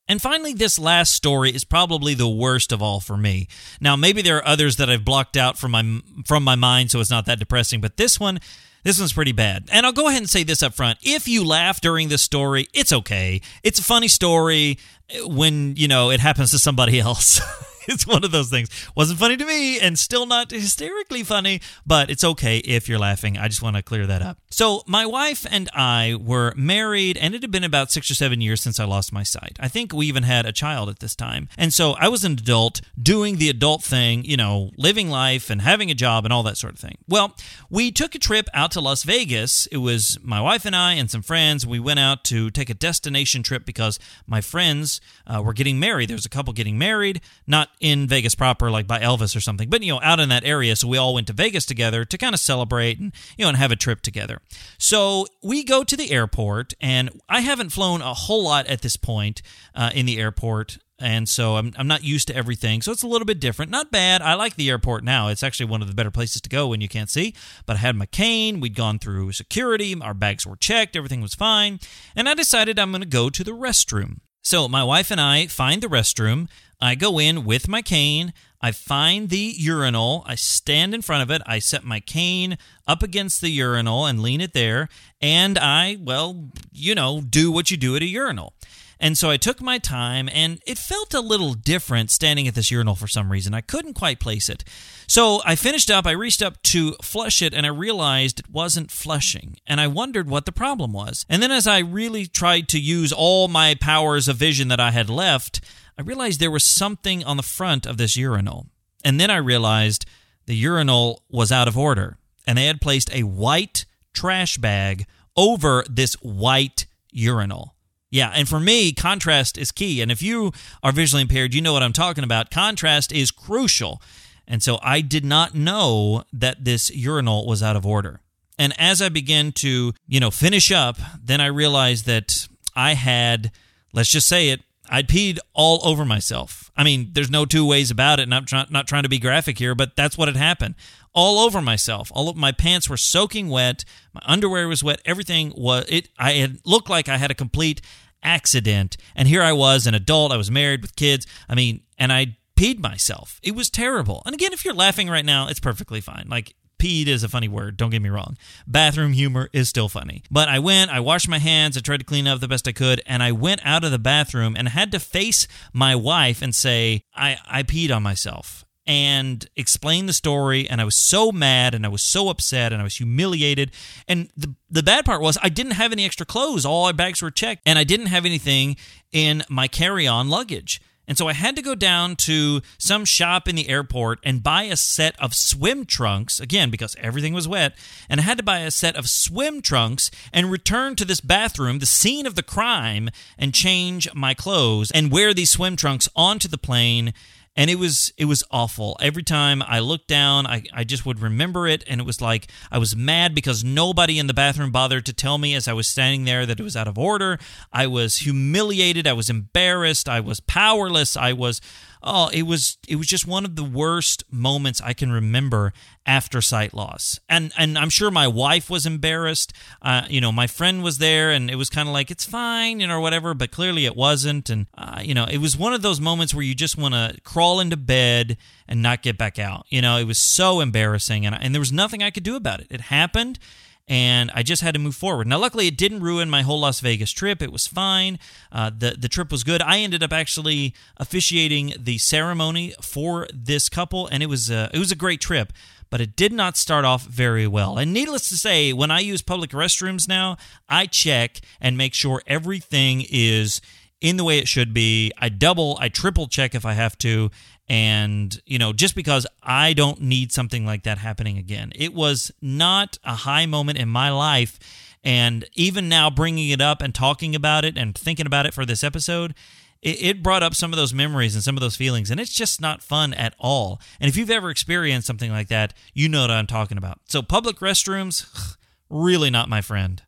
And 0.10 0.22
finally, 0.22 0.54
this 0.54 0.80
last 0.80 1.14
story 1.14 1.52
is 1.52 1.64
probably 1.64 2.14
the 2.14 2.30
worst 2.30 2.72
of 2.72 2.82
all 2.82 3.00
for 3.00 3.18
me. 3.18 3.48
Now, 3.82 3.96
maybe 3.96 4.22
there 4.22 4.38
are 4.38 4.48
others 4.48 4.78
that 4.78 4.90
I've 4.90 5.06
blocked 5.06 5.36
out 5.36 5.58
from 5.58 5.72
my 5.72 6.00
from 6.26 6.44
my 6.44 6.56
mind, 6.56 6.92
so 6.92 7.00
it's 7.02 7.10
not 7.10 7.26
that 7.26 7.40
depressing. 7.40 7.82
But 7.82 7.98
this 7.98 8.18
one, 8.20 8.40
this 8.84 9.00
one's 9.00 9.12
pretty 9.12 9.34
bad. 9.34 9.68
And 9.70 9.86
I'll 9.86 9.92
go 9.92 10.08
ahead 10.08 10.22
and 10.22 10.30
say 10.30 10.44
this 10.44 10.64
up 10.64 10.74
front. 10.74 10.98
If 11.04 11.28
you 11.28 11.44
laugh 11.44 11.82
during 11.82 12.08
this 12.08 12.22
story, 12.22 12.68
it's 12.74 12.94
okay. 12.94 13.42
It's 13.64 13.80
a 13.80 13.84
funny 13.84 14.08
story 14.08 14.80
when, 15.26 15.76
you 15.76 15.90
know, 15.90 16.10
it 16.10 16.22
happens 16.22 16.52
to 16.52 16.60
somebody 16.60 17.00
else. 17.02 17.42
it's 17.94 18.06
one 18.06 18.24
of 18.24 18.32
those 18.32 18.50
things. 18.50 18.70
Wasn't 18.96 19.20
funny 19.20 19.38
to 19.38 19.46
me 19.46 19.80
and 19.80 19.98
still 19.98 20.26
not 20.26 20.52
hysterically 20.52 21.24
funny, 21.24 21.62
but 21.86 22.10
it's 22.10 22.24
okay 22.24 22.58
if 22.60 22.90
you're 22.90 23.00
laughing. 23.00 23.38
I 23.38 23.48
just 23.48 23.62
want 23.62 23.76
to 23.76 23.84
clear 23.84 24.06
that 24.08 24.22
up. 24.22 24.40
So, 24.50 24.84
my 24.88 25.06
wife 25.06 25.46
and 25.50 25.70
I 25.74 26.16
were 26.20 26.54
married, 26.56 27.18
and 27.18 27.34
it 27.36 27.42
had 27.42 27.52
been 27.52 27.64
about 27.64 27.92
six 27.92 28.10
or 28.12 28.16
seven 28.16 28.42
years 28.42 28.62
since 28.62 28.80
I 28.80 28.86
lost 28.86 29.14
my 29.14 29.24
sight. 29.24 29.58
I 29.60 29.68
think 29.68 29.94
we 29.94 30.08
even 30.08 30.24
had 30.24 30.46
a 30.46 30.52
child 30.52 30.90
at 30.90 31.00
this 31.00 31.16
time. 31.16 31.50
And 31.58 31.74
so 31.74 31.94
I 31.94 32.08
was 32.08 32.24
an 32.24 32.34
adult 32.34 32.82
doing 33.02 33.38
the 33.38 33.50
adult 33.50 33.84
thing, 33.84 34.26
you 34.26 34.38
know, 34.38 34.72
living 34.78 35.10
life 35.10 35.50
and 35.50 35.62
having 35.62 35.90
a 35.90 35.94
job 35.94 36.26
and 36.26 36.34
all 36.34 36.44
that 36.44 36.58
sort 36.58 36.74
of 36.74 36.80
thing. 36.80 36.98
Well, 37.08 37.36
we 37.70 37.92
took 37.92 38.16
a 38.16 38.20
trip 38.20 38.48
out 38.54 38.72
to 38.72 38.82
Las 38.82 39.04
Vegas. 39.04 39.68
It 39.68 39.78
was 39.78 40.18
my 40.24 40.42
wife 40.42 40.66
and 40.66 40.76
I 40.76 40.94
and 40.94 41.10
some 41.10 41.22
friends. 41.22 41.66
We 41.66 41.80
went 41.80 42.00
out 42.00 42.24
to 42.26 42.50
take 42.50 42.70
a 42.70 42.74
destination 42.74 43.44
trip 43.44 43.66
because 43.66 44.00
my 44.26 44.42
friends 44.42 45.02
uh, 45.26 45.42
were 45.42 45.54
getting 45.54 45.80
married. 45.80 46.10
There 46.10 46.16
was 46.16 46.26
a 46.26 46.30
couple 46.30 46.54
getting 46.54 46.78
married, 46.78 47.22
not 47.46 47.70
in 47.80 48.08
Vegas 48.08 48.36
proper, 48.36 48.72
like 48.72 48.88
by 48.88 49.00
Elvis 49.00 49.36
or 49.36 49.42
something, 49.42 49.70
but 49.70 49.84
you 49.84 49.94
know, 49.94 50.02
out 50.02 50.20
in 50.20 50.30
that 50.30 50.44
area. 50.44 50.76
So 50.76 50.88
we 50.88 50.98
all 50.98 51.14
went 51.14 51.28
to 51.28 51.34
Vegas 51.34 51.66
together 51.66 52.06
to 52.06 52.18
kind 52.18 52.34
of 52.34 52.40
celebrate 52.40 53.00
and 53.00 53.14
you 53.38 53.44
know 53.44 53.50
and 53.50 53.58
have 53.58 53.72
a 53.72 53.76
trip 53.76 54.02
together. 54.02 54.42
So 54.78 55.28
we 55.44 55.64
go 55.64 55.84
to 55.84 55.98
the 55.98 56.12
airport, 56.12 56.74
and 56.82 57.22
I 57.30 57.42
haven't 57.42 57.72
flown 57.72 58.02
a 58.02 58.14
whole 58.14 58.44
lot 58.44 58.68
at 58.68 58.82
this 58.82 58.98
point 58.98 59.42
uh, 59.76 59.92
in 59.94 60.06
the 60.06 60.20
airport. 60.20 60.78
And 61.00 61.30
so 61.30 61.58
I'm, 61.58 61.74
I'm 61.78 61.88
not 61.88 62.04
used 62.04 62.28
to 62.30 62.36
everything. 62.36 62.82
So 62.82 62.92
it's 62.92 63.04
a 63.04 63.08
little 63.08 63.26
bit 63.26 63.40
different. 63.40 63.70
Not 63.70 63.92
bad. 63.92 64.24
I 64.24 64.34
like 64.34 64.56
the 64.56 64.70
airport 64.70 65.04
now. 65.04 65.28
It's 65.28 65.44
actually 65.44 65.68
one 65.68 65.84
of 65.84 65.88
the 65.88 65.94
better 65.94 66.10
places 66.10 66.42
to 66.42 66.50
go 66.50 66.70
when 66.70 66.82
you 66.82 66.88
can't 66.88 67.10
see. 67.10 67.36
But 67.68 67.76
I 67.76 67.80
had 67.80 67.96
my 67.96 68.08
cane. 68.08 68.60
We'd 68.60 68.76
gone 68.76 68.98
through 68.98 69.34
security. 69.34 69.96
Our 70.02 70.16
bags 70.16 70.48
were 70.48 70.56
checked. 70.56 70.96
Everything 70.96 71.22
was 71.22 71.36
fine. 71.36 71.80
And 72.16 72.28
I 72.28 72.34
decided 72.34 72.80
I'm 72.80 72.90
going 72.92 73.04
to 73.04 73.08
go 73.08 73.30
to 73.30 73.44
the 73.44 73.52
restroom. 73.52 74.22
So 74.50 74.70
my 74.70 74.82
wife 74.82 75.12
and 75.12 75.20
I 75.20 75.48
find 75.48 75.84
the 75.84 75.90
restroom. 75.90 76.48
I 76.80 76.96
go 76.96 77.20
in 77.20 77.44
with 77.44 77.68
my 77.68 77.82
cane. 77.82 78.32
I 78.62 78.72
find 78.72 79.28
the 79.28 79.54
urinal. 79.58 80.24
I 80.26 80.36
stand 80.36 80.96
in 80.96 81.02
front 81.02 81.22
of 81.22 81.30
it. 81.30 81.42
I 81.46 81.60
set 81.60 81.84
my 81.84 82.00
cane 82.00 82.58
up 82.88 83.04
against 83.04 83.42
the 83.42 83.50
urinal 83.50 84.06
and 84.06 84.22
lean 84.22 84.40
it 84.40 84.54
there. 84.54 84.88
And 85.20 85.58
I, 85.58 85.98
well, 86.00 86.48
you 86.72 86.96
know, 86.96 87.20
do 87.20 87.52
what 87.52 87.72
you 87.72 87.76
do 87.76 87.98
at 87.98 88.02
a 88.02 88.06
urinal. 88.06 88.54
And 89.00 89.18
so 89.18 89.30
I 89.30 89.38
took 89.38 89.62
my 89.62 89.78
time, 89.78 90.30
and 90.34 90.60
it 90.66 90.78
felt 90.78 91.14
a 91.14 91.22
little 91.22 91.54
different 91.54 92.12
standing 92.12 92.48
at 92.48 92.56
this 92.56 92.72
urinal 92.72 92.96
for 92.96 93.08
some 93.08 93.32
reason. 93.32 93.54
I 93.54 93.62
couldn't 93.62 93.94
quite 93.94 94.20
place 94.20 94.50
it. 94.50 94.64
So 95.08 95.42
I 95.46 95.56
finished 95.56 95.92
up, 95.92 96.06
I 96.06 96.12
reached 96.12 96.42
up 96.42 96.62
to 96.64 96.96
flush 97.02 97.42
it, 97.42 97.54
and 97.54 97.66
I 97.66 97.70
realized 97.70 98.40
it 98.40 98.50
wasn't 98.50 98.92
flushing. 98.92 99.58
And 99.68 99.80
I 99.80 99.88
wondered 99.88 100.30
what 100.30 100.46
the 100.46 100.52
problem 100.52 100.94
was. 100.94 101.26
And 101.30 101.42
then 101.44 101.52
as 101.52 101.68
I 101.68 101.80
really 101.80 102.26
tried 102.26 102.68
to 102.70 102.80
use 102.80 103.14
all 103.14 103.48
my 103.48 103.76
powers 103.76 104.28
of 104.28 104.38
vision 104.38 104.68
that 104.70 104.80
I 104.80 104.92
had 104.92 105.10
left, 105.10 105.62
I 105.98 106.02
realized 106.02 106.40
there 106.40 106.52
was 106.52 106.64
something 106.64 107.24
on 107.24 107.38
the 107.38 107.44
front 107.44 107.86
of 107.86 107.98
this 107.98 108.18
urinal. 108.18 108.68
And 109.04 109.20
then 109.20 109.32
I 109.32 109.38
realized 109.38 110.06
the 110.46 110.56
urinal 110.56 111.24
was 111.30 111.52
out 111.52 111.68
of 111.68 111.78
order, 111.78 112.18
and 112.46 112.58
they 112.58 112.66
had 112.66 112.82
placed 112.82 113.14
a 113.14 113.24
white 113.24 113.86
trash 114.14 114.58
bag 114.58 115.06
over 115.36 115.86
this 115.90 116.16
white 116.16 116.88
urinal. 117.12 117.76
Yeah, 118.18 118.32
and 118.34 118.50
for 118.50 118.60
me, 118.60 118.94
contrast 118.94 119.60
is 119.60 119.72
key. 119.72 120.02
And 120.02 120.12
if 120.12 120.24
you 120.24 120.52
are 120.82 120.92
visually 120.92 121.22
impaired, 121.22 121.54
you 121.54 121.62
know 121.62 121.72
what 121.72 121.84
I'm 121.84 121.94
talking 121.94 122.24
about. 122.24 122.50
Contrast 122.50 123.12
is 123.12 123.30
crucial. 123.30 124.02
And 124.48 124.64
so 124.64 124.80
I 124.82 125.02
did 125.02 125.24
not 125.24 125.54
know 125.54 126.24
that 126.34 126.66
this 126.66 126.90
urinal 126.90 127.46
was 127.46 127.62
out 127.62 127.76
of 127.76 127.86
order. 127.86 128.22
And 128.58 128.74
as 128.80 129.04
I 129.04 129.10
began 129.10 129.52
to, 129.52 129.94
you 130.08 130.20
know, 130.20 130.32
finish 130.32 130.72
up, 130.72 130.98
then 131.24 131.40
I 131.40 131.46
realized 131.46 132.08
that 132.08 132.48
I 132.76 132.96
had, 132.96 133.52
let's 133.94 134.10
just 134.10 134.28
say 134.28 134.50
it, 134.50 134.62
I'd 134.90 135.08
peed 135.08 135.38
all 135.54 135.88
over 135.88 136.04
myself. 136.04 136.72
I 136.76 136.84
mean, 136.84 137.12
there's 137.12 137.30
no 137.30 137.46
two 137.46 137.68
ways 137.68 137.92
about 137.92 138.20
it, 138.20 138.24
and 138.24 138.34
I'm 138.34 138.46
not 138.72 138.88
trying 138.88 139.04
to 139.04 139.10
be 139.10 139.20
graphic 139.20 139.60
here, 139.60 139.76
but 139.76 139.96
that's 139.96 140.18
what 140.18 140.28
had 140.28 140.38
happened. 140.38 140.74
All 141.14 141.38
over 141.38 141.62
myself. 141.62 142.12
All 142.16 142.30
of 142.30 142.36
my 142.36 142.52
pants 142.52 142.90
were 142.90 142.98
soaking 142.98 143.50
wet. 143.50 143.86
My 144.12 144.22
underwear 144.26 144.68
was 144.68 144.84
wet. 144.84 145.02
Everything 145.06 145.54
was 145.56 145.86
it. 145.88 146.10
I 146.18 146.32
had 146.34 146.58
looked 146.66 146.90
like 146.90 147.10
I 147.10 147.18
had 147.18 147.30
a 147.30 147.36
complete 147.36 147.82
accident, 148.24 148.98
and 149.16 149.28
here 149.28 149.42
I 149.42 149.54
was, 149.54 149.88
an 149.88 149.94
adult. 149.94 150.32
I 150.32 150.38
was 150.38 150.52
married 150.52 150.82
with 150.82 150.96
kids. 150.96 151.26
I 151.48 151.56
mean, 151.56 151.82
and 151.98 152.12
I 152.12 152.38
peed 152.58 152.80
myself. 152.80 153.40
It 153.44 153.56
was 153.56 153.70
terrible. 153.70 154.24
And 154.26 154.34
again, 154.34 154.54
if 154.54 154.66
you're 154.66 154.74
laughing 154.74 155.10
right 155.10 155.26
now, 155.26 155.48
it's 155.48 155.60
perfectly 155.60 156.02
fine. 156.02 156.28
Like 156.28 156.56
peed 156.80 157.08
is 157.08 157.24
a 157.24 157.30
funny 157.30 157.48
word, 157.48 157.78
don't 157.78 157.90
get 157.90 158.02
me 158.02 158.10
wrong. 158.10 158.38
Bathroom 158.68 159.14
humor 159.14 159.50
is 159.54 159.70
still 159.70 159.90
funny. 159.90 160.24
But 160.30 160.48
I 160.48 160.60
went, 160.60 160.92
I 160.92 161.00
washed 161.00 161.30
my 161.30 161.40
hands, 161.40 161.78
I 161.78 161.82
tried 161.82 161.98
to 161.98 162.06
clean 162.06 162.28
up 162.28 162.40
the 162.40 162.48
best 162.48 162.68
I 162.68 162.72
could, 162.72 163.02
and 163.06 163.24
I 163.24 163.32
went 163.32 163.62
out 163.64 163.84
of 163.84 163.92
the 163.92 164.00
bathroom 164.00 164.56
and 164.56 164.70
had 164.70 164.92
to 164.92 165.00
face 165.00 165.48
my 165.74 165.96
wife 165.96 166.42
and 166.42 166.54
say, 166.54 167.02
I, 167.16 167.38
I 167.48 167.64
peed 167.64 167.96
on 167.96 168.04
myself 168.04 168.67
and 168.88 169.48
explain 169.56 170.06
the 170.06 170.14
story 170.14 170.68
and 170.70 170.82
I 170.82 170.86
was 170.86 170.96
so 170.96 171.32
mad 171.32 171.76
and 171.76 171.86
I 171.86 171.90
was 171.90 172.02
so 172.02 172.30
upset 172.30 172.72
and 172.72 172.82
I 172.82 172.84
was 172.84 172.98
humiliated 172.98 173.72
and 174.08 174.30
the 174.36 174.56
the 174.70 174.84
bad 174.84 175.06
part 175.06 175.22
was 175.22 175.38
I 175.44 175.50
didn't 175.50 175.74
have 175.74 175.92
any 175.92 176.06
extra 176.06 176.26
clothes 176.26 176.66
all 176.66 176.86
my 176.86 176.92
bags 176.92 177.22
were 177.22 177.32
checked 177.32 177.64
and 177.66 177.78
I 177.78 177.84
didn't 177.84 178.08
have 178.08 178.26
anything 178.26 178.78
in 179.12 179.44
my 179.50 179.68
carry-on 179.68 180.30
luggage 180.30 180.82
and 181.08 181.18
so 181.18 181.28
I 181.28 181.34
had 181.34 181.56
to 181.56 181.62
go 181.62 181.74
down 181.74 182.18
to 182.18 182.62
some 182.78 183.06
shop 183.06 183.48
in 183.48 183.56
the 183.56 183.70
airport 183.70 184.20
and 184.24 184.44
buy 184.44 184.64
a 184.64 184.76
set 184.76 185.18
of 185.22 185.34
swim 185.34 185.86
trunks, 185.86 186.40
again, 186.40 186.70
because 186.70 186.98
everything 187.00 187.34
was 187.34 187.48
wet. 187.48 187.78
And 188.10 188.20
I 188.20 188.24
had 188.24 188.38
to 188.38 188.44
buy 188.44 188.60
a 188.60 188.72
set 188.72 188.98
of 188.98 189.10
swim 189.10 189.62
trunks 189.62 190.12
and 190.34 190.52
return 190.52 190.96
to 190.98 191.06
this 191.06 191.22
bathroom, 191.22 191.80
the 191.80 191.86
scene 191.86 192.26
of 192.26 192.36
the 192.36 192.44
crime, 192.44 193.10
and 193.38 193.54
change 193.54 194.14
my 194.14 194.34
clothes 194.34 194.92
and 194.92 195.12
wear 195.12 195.34
these 195.34 195.52
swim 195.52 195.78
trunks 195.78 196.10
onto 196.14 196.50
the 196.50 196.58
plane 196.58 197.14
and 197.58 197.70
it 197.72 197.80
was 197.80 198.14
it 198.18 198.26
was 198.26 198.44
awful. 198.52 198.96
Every 199.02 199.24
time 199.24 199.62
i 199.64 199.80
looked 199.80 200.08
down 200.08 200.46
I, 200.48 200.64
I 200.74 200.84
just 200.84 201.06
would 201.06 201.20
remember 201.20 201.68
it. 201.68 201.84
And 201.90 202.00
it 202.00 202.06
was 202.06 202.22
like 202.22 202.48
i 202.72 202.78
was 202.78 202.96
mad 202.96 203.34
because 203.36 203.64
nobody 203.64 204.20
in 204.20 204.28
the 204.28 204.34
bathroom 204.34 204.72
bothered 204.72 205.06
to 205.08 205.14
tell 205.14 205.40
me 205.40 205.56
as 205.56 205.68
i 205.68 205.74
was 205.74 205.88
standing 205.88 206.24
there 206.26 206.46
that 206.46 206.60
it 206.60 206.64
was 206.64 206.78
out 206.78 206.88
of 206.88 206.98
order. 206.98 207.40
I 207.74 207.88
was 207.88 208.18
humiliated. 208.18 209.08
I 209.08 209.14
was 209.14 209.30
embarrassed. 209.30 210.08
I 210.08 210.20
was 210.20 210.40
powerless. 210.40 211.18
I 211.18 211.34
was 211.34 211.60
oh, 212.04 212.30
it 212.34 212.44
was 212.44 212.78
it 212.88 212.96
was 212.96 213.08
just 213.08 213.28
one 213.28 213.46
of 213.46 213.56
the 213.56 213.64
worst 213.64 214.24
moments 214.32 214.82
I 214.82 214.94
can 214.94 215.12
remember 215.12 215.74
after 216.06 216.42
sight 216.42 216.74
loss. 216.74 217.20
And 217.28 217.52
and 217.58 217.78
I'm 217.78 217.90
sure 217.90 218.12
my 218.12 218.28
wife 218.28 218.70
was 218.70 218.86
embarrassed. 218.86 219.54
Uh, 219.82 220.04
you 220.10 220.22
know, 220.22 220.32
my 220.32 220.48
friend 220.48 220.84
was 220.84 220.98
there, 220.98 221.32
and 221.32 221.50
it 221.50 221.56
was 221.56 221.70
kind 221.70 221.88
of 221.88 221.94
like 221.94 222.12
it's 222.12 222.26
fine, 222.26 222.80
you 222.80 222.88
know, 222.88 222.98
or 222.98 223.02
whatever. 223.02 223.34
But 223.34 223.52
clearly 223.52 223.86
it 223.86 223.96
wasn't. 223.96 224.50
And 224.50 224.68
uh, 224.78 225.02
you 225.04 225.14
know, 225.14 225.26
it 225.26 225.38
was 225.40 225.58
one 225.58 225.74
of 225.74 225.82
those 225.82 226.00
moments 226.00 226.34
where 226.34 226.44
you 226.44 226.56
just 226.56 226.78
want 226.78 226.94
to 226.94 227.18
crawl 227.24 227.60
into 227.60 227.78
bed 227.78 228.38
and 228.68 228.82
not 228.82 229.02
get 229.02 229.18
back 229.18 229.40
out. 229.40 229.66
You 229.70 229.82
know, 229.82 229.98
it 229.98 230.06
was 230.06 230.20
so 230.20 230.60
embarrassing, 230.60 231.26
and 231.26 231.36
and 231.40 231.54
there 231.54 231.62
was 231.62 231.72
nothing 231.72 232.04
I 232.04 232.12
could 232.12 232.24
do 232.24 232.36
about 232.36 232.60
it. 232.60 232.68
It 232.70 232.82
happened 232.82 233.40
and 233.88 234.32
I 234.34 234.44
just 234.44 234.62
had 234.62 234.74
to 234.74 234.80
move 234.80 234.96
forward. 234.96 235.28
Now, 235.28 235.38
luckily, 235.40 235.68
it 235.68 235.78
didn't 235.78 236.02
ruin 236.02 236.30
my 236.30 236.42
whole 236.42 236.60
Las 236.60 236.80
Vegas 236.82 237.12
trip. 237.12 237.42
It 237.42 237.52
was 237.52 237.68
fine. 237.68 238.20
Uh, 238.52 238.70
the 238.78 238.96
the 239.00 239.08
trip 239.08 239.32
was 239.32 239.44
good. 239.44 239.62
I 239.62 239.80
ended 239.80 240.04
up 240.04 240.12
actually 240.12 240.74
officiating 240.98 241.74
the 241.78 241.98
ceremony 241.98 242.74
for 242.82 243.28
this 243.34 243.70
couple, 243.70 244.08
and 244.08 244.22
it 244.22 244.28
was 244.28 244.50
a, 244.50 244.70
it 244.74 244.80
was 244.80 244.92
a 244.92 244.96
great 244.96 245.22
trip. 245.22 245.54
but 245.90 246.02
it 246.02 246.16
did 246.16 246.34
not 246.34 246.58
start 246.58 246.86
off 246.86 247.04
very 247.06 247.48
well. 247.48 247.78
And 247.78 247.94
needless 247.94 248.28
to 248.30 248.36
say, 248.36 248.74
when 248.74 248.92
I 248.92 249.00
use 249.00 249.22
public 249.22 249.52
restrooms 249.52 250.08
now, 250.08 250.38
I 250.68 250.86
check 250.86 251.40
and 251.62 251.78
make 251.78 251.94
sure 251.94 252.22
everything 252.28 253.06
is 253.10 253.62
in 254.02 254.18
the 254.18 254.24
way 254.24 254.40
it 254.40 254.48
should 254.48 254.74
be. 254.74 255.12
I 255.18 255.30
double, 255.30 255.78
I 255.80 255.90
triple 255.90 256.28
check 256.28 256.54
if 256.56 256.66
I 256.66 256.74
have 256.74 256.98
to. 257.00 257.32
And, 257.70 258.40
you 258.46 258.58
know, 258.58 258.72
just 258.72 258.96
because 258.96 259.28
I 259.44 259.74
don't 259.74 260.02
need 260.02 260.32
something 260.32 260.66
like 260.66 260.84
that 260.84 261.00
happening 261.00 261.38
again. 261.38 261.72
It 261.76 261.94
was 261.94 262.32
not 262.42 262.98
a 263.04 263.16
high 263.16 263.46
moment 263.46 263.78
in 263.78 263.90
my 263.90 264.10
life. 264.10 264.60
And 265.04 265.46
even 265.54 265.90
now, 265.90 266.10
bringing 266.10 266.50
it 266.50 266.62
up 266.62 266.82
and 266.82 266.94
talking 266.94 267.36
about 267.36 267.66
it 267.66 267.78
and 267.78 267.96
thinking 267.96 268.26
about 268.26 268.46
it 268.46 268.54
for 268.54 268.66
this 268.66 268.84
episode, 268.84 269.34
it, 269.82 270.24
brought 270.24 270.44
up 270.44 270.56
some 270.56 270.74
of 270.74 270.78
those 270.78 270.94
memories 270.94 271.36
and 271.36 271.44
some 271.44 271.56
of 271.56 271.62
those 271.62 271.76
feelings, 271.76 272.10
and 272.10 272.20
it's 272.20 272.34
just 272.34 272.60
not 272.60 272.82
fun 272.82 273.14
at 273.14 273.36
all. 273.40 273.80
And 274.00 274.10
if 274.10 274.18
you've 274.18 274.32
ever 274.32 274.50
experienced 274.50 275.08
something 275.08 275.32
like 275.32 275.48
that, 275.50 275.74
you 275.94 276.10
know 276.10 276.22
what 276.22 276.32
I'm 276.32 276.48
talking 276.48 276.78
about. 276.78 277.00
So, 277.06 277.22
public 277.22 277.58
restrooms, 277.58 278.56
really 278.90 279.30
not 279.30 279.50
my 279.50 279.62
friend. 279.62 280.02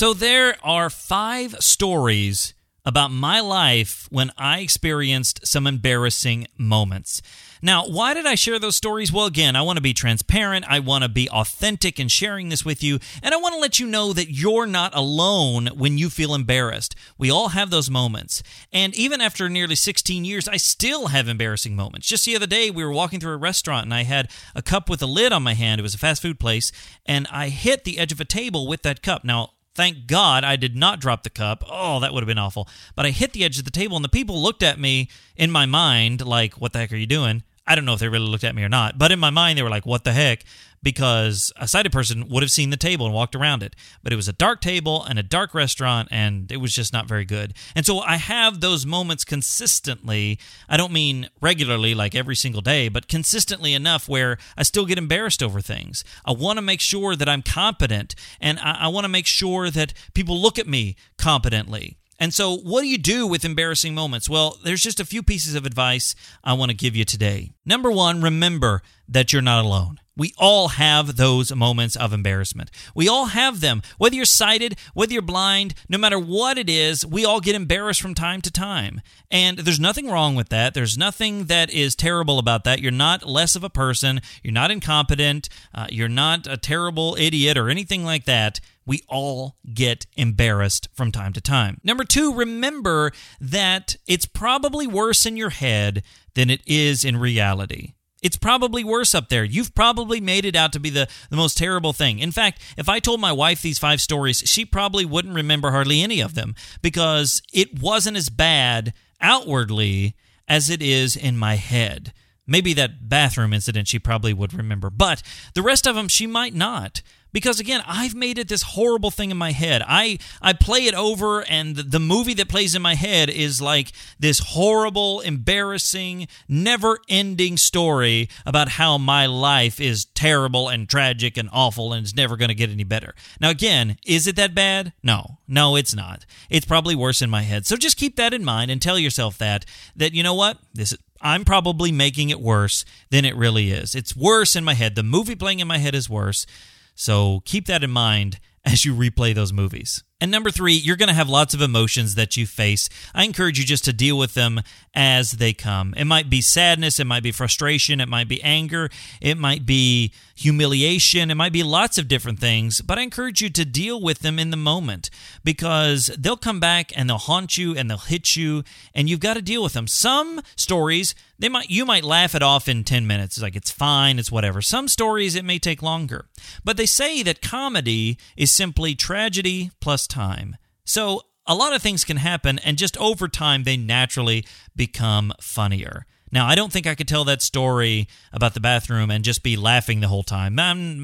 So 0.00 0.14
there 0.14 0.56
are 0.64 0.88
five 0.88 1.56
stories 1.60 2.54
about 2.86 3.10
my 3.10 3.40
life 3.40 4.08
when 4.10 4.32
I 4.38 4.60
experienced 4.60 5.46
some 5.46 5.66
embarrassing 5.66 6.46
moments. 6.56 7.20
Now, 7.60 7.84
why 7.86 8.14
did 8.14 8.24
I 8.24 8.34
share 8.34 8.58
those 8.58 8.76
stories? 8.76 9.12
Well, 9.12 9.26
again, 9.26 9.56
I 9.56 9.60
want 9.60 9.76
to 9.76 9.82
be 9.82 9.92
transparent. 9.92 10.64
I 10.66 10.78
want 10.78 11.04
to 11.04 11.10
be 11.10 11.28
authentic 11.28 12.00
in 12.00 12.08
sharing 12.08 12.48
this 12.48 12.64
with 12.64 12.82
you. 12.82 12.98
And 13.22 13.34
I 13.34 13.36
want 13.36 13.52
to 13.52 13.60
let 13.60 13.78
you 13.78 13.86
know 13.86 14.14
that 14.14 14.30
you're 14.30 14.64
not 14.64 14.96
alone 14.96 15.66
when 15.74 15.98
you 15.98 16.08
feel 16.08 16.34
embarrassed. 16.34 16.96
We 17.18 17.30
all 17.30 17.50
have 17.50 17.68
those 17.68 17.90
moments. 17.90 18.42
And 18.72 18.94
even 18.94 19.20
after 19.20 19.50
nearly 19.50 19.74
16 19.74 20.24
years, 20.24 20.48
I 20.48 20.56
still 20.56 21.08
have 21.08 21.28
embarrassing 21.28 21.76
moments. 21.76 22.08
Just 22.08 22.24
the 22.24 22.36
other 22.36 22.46
day, 22.46 22.70
we 22.70 22.82
were 22.82 22.90
walking 22.90 23.20
through 23.20 23.34
a 23.34 23.36
restaurant 23.36 23.84
and 23.84 23.92
I 23.92 24.04
had 24.04 24.30
a 24.54 24.62
cup 24.62 24.88
with 24.88 25.02
a 25.02 25.06
lid 25.06 25.34
on 25.34 25.42
my 25.42 25.52
hand. 25.52 25.78
It 25.78 25.82
was 25.82 25.94
a 25.94 25.98
fast 25.98 26.22
food 26.22 26.40
place. 26.40 26.72
And 27.04 27.26
I 27.30 27.50
hit 27.50 27.84
the 27.84 27.98
edge 27.98 28.12
of 28.12 28.20
a 28.22 28.24
table 28.24 28.66
with 28.66 28.80
that 28.84 29.02
cup. 29.02 29.24
Now, 29.24 29.50
Thank 29.80 30.06
God 30.06 30.44
I 30.44 30.56
did 30.56 30.76
not 30.76 31.00
drop 31.00 31.22
the 31.22 31.30
cup. 31.30 31.64
Oh, 31.66 32.00
that 32.00 32.12
would 32.12 32.22
have 32.22 32.26
been 32.28 32.36
awful. 32.36 32.68
But 32.94 33.06
I 33.06 33.12
hit 33.12 33.32
the 33.32 33.44
edge 33.44 33.58
of 33.58 33.64
the 33.64 33.70
table, 33.70 33.96
and 33.96 34.04
the 34.04 34.10
people 34.10 34.42
looked 34.42 34.62
at 34.62 34.78
me 34.78 35.08
in 35.36 35.50
my 35.50 35.64
mind 35.64 36.20
like, 36.20 36.60
What 36.60 36.74
the 36.74 36.80
heck 36.80 36.92
are 36.92 36.96
you 36.96 37.06
doing? 37.06 37.44
I 37.70 37.76
don't 37.76 37.84
know 37.84 37.94
if 37.94 38.00
they 38.00 38.08
really 38.08 38.26
looked 38.26 38.44
at 38.44 38.54
me 38.54 38.64
or 38.64 38.68
not, 38.68 38.98
but 38.98 39.12
in 39.12 39.18
my 39.18 39.30
mind, 39.30 39.56
they 39.56 39.62
were 39.62 39.70
like, 39.70 39.86
What 39.86 40.04
the 40.04 40.12
heck? 40.12 40.44
because 40.82 41.52
a 41.56 41.68
sighted 41.68 41.92
person 41.92 42.28
would 42.28 42.42
have 42.42 42.50
seen 42.50 42.70
the 42.70 42.76
table 42.76 43.06
and 43.06 43.14
walked 43.14 43.34
around 43.34 43.62
it. 43.62 43.76
But 44.02 44.12
it 44.12 44.16
was 44.16 44.28
a 44.28 44.32
dark 44.32 44.60
table 44.60 45.04
and 45.04 45.18
a 45.18 45.22
dark 45.22 45.54
restaurant, 45.54 46.08
and 46.10 46.50
it 46.50 46.56
was 46.58 46.74
just 46.74 46.92
not 46.92 47.06
very 47.06 47.24
good. 47.24 47.54
And 47.74 47.84
so 47.84 48.00
I 48.00 48.16
have 48.16 48.60
those 48.60 48.86
moments 48.86 49.24
consistently. 49.24 50.38
I 50.68 50.76
don't 50.76 50.92
mean 50.92 51.28
regularly, 51.40 51.94
like 51.94 52.14
every 52.14 52.36
single 52.36 52.62
day, 52.62 52.88
but 52.88 53.08
consistently 53.08 53.74
enough 53.74 54.08
where 54.08 54.38
I 54.56 54.62
still 54.62 54.86
get 54.86 54.98
embarrassed 54.98 55.42
over 55.42 55.60
things. 55.60 56.04
I 56.24 56.32
want 56.32 56.56
to 56.58 56.62
make 56.62 56.80
sure 56.80 57.14
that 57.16 57.28
I'm 57.28 57.42
competent, 57.42 58.14
and 58.40 58.58
I, 58.60 58.78
I 58.80 58.88
want 58.88 59.04
to 59.04 59.08
make 59.08 59.26
sure 59.26 59.70
that 59.70 59.92
people 60.14 60.40
look 60.40 60.58
at 60.58 60.66
me 60.66 60.96
competently. 61.18 61.98
And 62.20 62.34
so, 62.34 62.54
what 62.54 62.82
do 62.82 62.88
you 62.88 62.98
do 62.98 63.26
with 63.26 63.46
embarrassing 63.46 63.94
moments? 63.94 64.28
Well, 64.28 64.58
there's 64.62 64.82
just 64.82 65.00
a 65.00 65.06
few 65.06 65.22
pieces 65.22 65.54
of 65.54 65.64
advice 65.64 66.14
I 66.44 66.52
want 66.52 66.70
to 66.70 66.76
give 66.76 66.94
you 66.94 67.06
today. 67.06 67.52
Number 67.64 67.90
one, 67.90 68.20
remember 68.20 68.82
that 69.08 69.32
you're 69.32 69.40
not 69.40 69.64
alone. 69.64 69.98
We 70.20 70.34
all 70.36 70.68
have 70.68 71.16
those 71.16 71.54
moments 71.54 71.96
of 71.96 72.12
embarrassment. 72.12 72.70
We 72.94 73.08
all 73.08 73.26
have 73.26 73.62
them. 73.62 73.80
Whether 73.96 74.16
you're 74.16 74.26
sighted, 74.26 74.76
whether 74.92 75.14
you're 75.14 75.22
blind, 75.22 75.72
no 75.88 75.96
matter 75.96 76.18
what 76.18 76.58
it 76.58 76.68
is, 76.68 77.06
we 77.06 77.24
all 77.24 77.40
get 77.40 77.54
embarrassed 77.54 78.02
from 78.02 78.14
time 78.14 78.42
to 78.42 78.50
time. 78.50 79.00
And 79.30 79.56
there's 79.56 79.80
nothing 79.80 80.10
wrong 80.10 80.34
with 80.34 80.50
that. 80.50 80.74
There's 80.74 80.98
nothing 80.98 81.46
that 81.46 81.70
is 81.70 81.96
terrible 81.96 82.38
about 82.38 82.64
that. 82.64 82.80
You're 82.80 82.92
not 82.92 83.26
less 83.26 83.56
of 83.56 83.64
a 83.64 83.70
person. 83.70 84.20
You're 84.42 84.52
not 84.52 84.70
incompetent. 84.70 85.48
Uh, 85.74 85.86
you're 85.88 86.06
not 86.06 86.46
a 86.46 86.58
terrible 86.58 87.16
idiot 87.18 87.56
or 87.56 87.70
anything 87.70 88.04
like 88.04 88.26
that. 88.26 88.60
We 88.90 89.04
all 89.06 89.54
get 89.72 90.06
embarrassed 90.16 90.88
from 90.94 91.12
time 91.12 91.32
to 91.34 91.40
time. 91.40 91.80
Number 91.84 92.02
two, 92.02 92.34
remember 92.34 93.12
that 93.40 93.94
it's 94.08 94.26
probably 94.26 94.88
worse 94.88 95.24
in 95.24 95.36
your 95.36 95.50
head 95.50 96.02
than 96.34 96.50
it 96.50 96.60
is 96.66 97.04
in 97.04 97.16
reality. 97.16 97.94
It's 98.20 98.36
probably 98.36 98.82
worse 98.82 99.14
up 99.14 99.28
there. 99.28 99.44
You've 99.44 99.76
probably 99.76 100.20
made 100.20 100.44
it 100.44 100.56
out 100.56 100.72
to 100.72 100.80
be 100.80 100.90
the, 100.90 101.06
the 101.30 101.36
most 101.36 101.56
terrible 101.56 101.92
thing. 101.92 102.18
In 102.18 102.32
fact, 102.32 102.60
if 102.76 102.88
I 102.88 102.98
told 102.98 103.20
my 103.20 103.30
wife 103.30 103.62
these 103.62 103.78
five 103.78 104.00
stories, 104.00 104.42
she 104.44 104.64
probably 104.64 105.04
wouldn't 105.04 105.36
remember 105.36 105.70
hardly 105.70 106.02
any 106.02 106.20
of 106.20 106.34
them 106.34 106.56
because 106.82 107.42
it 107.52 107.80
wasn't 107.80 108.16
as 108.16 108.28
bad 108.28 108.92
outwardly 109.20 110.16
as 110.48 110.68
it 110.68 110.82
is 110.82 111.14
in 111.14 111.38
my 111.38 111.54
head. 111.54 112.12
Maybe 112.44 112.72
that 112.72 113.08
bathroom 113.08 113.52
incident 113.52 113.86
she 113.86 114.00
probably 114.00 114.32
would 114.32 114.52
remember, 114.52 114.90
but 114.90 115.22
the 115.54 115.62
rest 115.62 115.86
of 115.86 115.94
them 115.94 116.08
she 116.08 116.26
might 116.26 116.54
not 116.54 117.02
because 117.32 117.60
again 117.60 117.82
i've 117.86 118.14
made 118.14 118.38
it 118.38 118.48
this 118.48 118.62
horrible 118.62 119.10
thing 119.10 119.30
in 119.30 119.36
my 119.36 119.52
head. 119.52 119.82
I 119.86 120.18
i 120.42 120.52
play 120.52 120.86
it 120.86 120.94
over 120.94 121.42
and 121.42 121.76
the 121.76 121.98
movie 121.98 122.34
that 122.34 122.48
plays 122.48 122.74
in 122.74 122.82
my 122.82 122.94
head 122.94 123.30
is 123.30 123.60
like 123.60 123.92
this 124.18 124.38
horrible 124.38 125.20
embarrassing 125.20 126.28
never 126.48 126.98
ending 127.08 127.56
story 127.56 128.28
about 128.44 128.70
how 128.70 128.98
my 128.98 129.26
life 129.26 129.80
is 129.80 130.06
terrible 130.06 130.68
and 130.68 130.88
tragic 130.88 131.36
and 131.36 131.48
awful 131.52 131.92
and 131.92 132.04
it's 132.04 132.16
never 132.16 132.36
going 132.36 132.48
to 132.48 132.54
get 132.54 132.70
any 132.70 132.84
better. 132.84 133.14
Now 133.40 133.50
again 133.50 133.96
is 134.04 134.26
it 134.26 134.36
that 134.36 134.54
bad? 134.54 134.92
No. 135.02 135.38
No 135.48 135.76
it's 135.76 135.94
not. 135.94 136.26
It's 136.48 136.66
probably 136.66 136.94
worse 136.94 137.22
in 137.22 137.30
my 137.30 137.42
head. 137.42 137.66
So 137.66 137.76
just 137.76 137.96
keep 137.96 138.16
that 138.16 138.34
in 138.34 138.44
mind 138.44 138.70
and 138.70 138.80
tell 138.80 138.98
yourself 138.98 139.38
that 139.38 139.64
that 139.96 140.14
you 140.14 140.22
know 140.22 140.34
what? 140.34 140.58
This 140.74 140.92
is 140.92 140.98
I'm 141.22 141.44
probably 141.44 141.92
making 141.92 142.30
it 142.30 142.40
worse 142.40 142.84
than 143.10 143.24
it 143.24 143.36
really 143.36 143.70
is. 143.70 143.94
It's 143.94 144.16
worse 144.16 144.56
in 144.56 144.64
my 144.64 144.74
head. 144.74 144.94
The 144.94 145.02
movie 145.02 145.34
playing 145.34 145.60
in 145.60 145.68
my 145.68 145.78
head 145.78 145.94
is 145.94 146.08
worse. 146.08 146.46
So 146.94 147.42
keep 147.44 147.66
that 147.66 147.82
in 147.82 147.90
mind 147.90 148.38
as 148.64 148.84
you 148.84 148.94
replay 148.94 149.34
those 149.34 149.52
movies. 149.52 150.04
And 150.20 150.30
number 150.30 150.50
three, 150.50 150.74
you're 150.74 150.96
going 150.96 151.08
to 151.08 151.14
have 151.14 151.28
lots 151.28 151.54
of 151.54 151.62
emotions 151.62 152.14
that 152.14 152.36
you 152.36 152.46
face. 152.46 152.88
I 153.14 153.24
encourage 153.24 153.58
you 153.58 153.64
just 153.64 153.84
to 153.86 153.92
deal 153.92 154.18
with 154.18 154.34
them 154.34 154.60
as 154.94 155.32
they 155.32 155.52
come. 155.52 155.94
It 155.96 156.04
might 156.04 156.28
be 156.28 156.40
sadness, 156.40 156.98
it 156.98 157.06
might 157.06 157.22
be 157.22 157.32
frustration, 157.32 158.00
it 158.00 158.08
might 158.08 158.28
be 158.28 158.42
anger, 158.42 158.90
it 159.20 159.38
might 159.38 159.64
be 159.64 160.12
humiliation, 160.40 161.30
it 161.30 161.34
might 161.34 161.52
be 161.52 161.62
lots 161.62 161.98
of 161.98 162.08
different 162.08 162.40
things, 162.40 162.80
but 162.80 162.98
I 162.98 163.02
encourage 163.02 163.42
you 163.42 163.50
to 163.50 163.64
deal 163.64 164.00
with 164.00 164.20
them 164.20 164.38
in 164.38 164.50
the 164.50 164.56
moment 164.56 165.10
because 165.44 166.10
they'll 166.18 166.36
come 166.36 166.60
back 166.60 166.92
and 166.96 167.08
they'll 167.08 167.18
haunt 167.18 167.58
you 167.58 167.76
and 167.76 167.90
they'll 167.90 167.98
hit 167.98 168.36
you 168.36 168.64
and 168.94 169.08
you've 169.08 169.20
got 169.20 169.34
to 169.34 169.42
deal 169.42 169.62
with 169.62 169.74
them. 169.74 169.86
Some 169.86 170.40
stories, 170.56 171.14
they 171.38 171.48
might 171.48 171.70
you 171.70 171.84
might 171.84 172.04
laugh 172.04 172.34
it 172.34 172.42
off 172.42 172.68
in 172.68 172.84
10 172.84 173.06
minutes. 173.06 173.36
It's 173.36 173.42
like 173.42 173.56
it's 173.56 173.70
fine, 173.70 174.18
it's 174.18 174.32
whatever. 174.32 174.62
Some 174.62 174.88
stories 174.88 175.34
it 175.34 175.44
may 175.44 175.58
take 175.58 175.82
longer. 175.82 176.26
But 176.64 176.76
they 176.78 176.86
say 176.86 177.22
that 177.22 177.42
comedy 177.42 178.18
is 178.36 178.50
simply 178.50 178.94
tragedy 178.94 179.70
plus 179.80 180.06
time. 180.10 180.56
So 180.84 181.22
a 181.46 181.54
lot 181.54 181.72
of 181.72 181.80
things 181.80 182.04
can 182.04 182.18
happen, 182.18 182.58
and 182.58 182.76
just 182.76 182.96
over 182.98 183.26
time, 183.26 183.64
they 183.64 183.76
naturally 183.76 184.44
become 184.76 185.32
funnier. 185.40 186.04
Now, 186.32 186.46
I 186.46 186.54
don't 186.54 186.72
think 186.72 186.86
I 186.86 186.94
could 186.94 187.08
tell 187.08 187.24
that 187.24 187.42
story 187.42 188.06
about 188.32 188.54
the 188.54 188.60
bathroom 188.60 189.10
and 189.10 189.24
just 189.24 189.42
be 189.42 189.56
laughing 189.56 189.98
the 189.98 190.06
whole 190.06 190.22
time. 190.22 190.54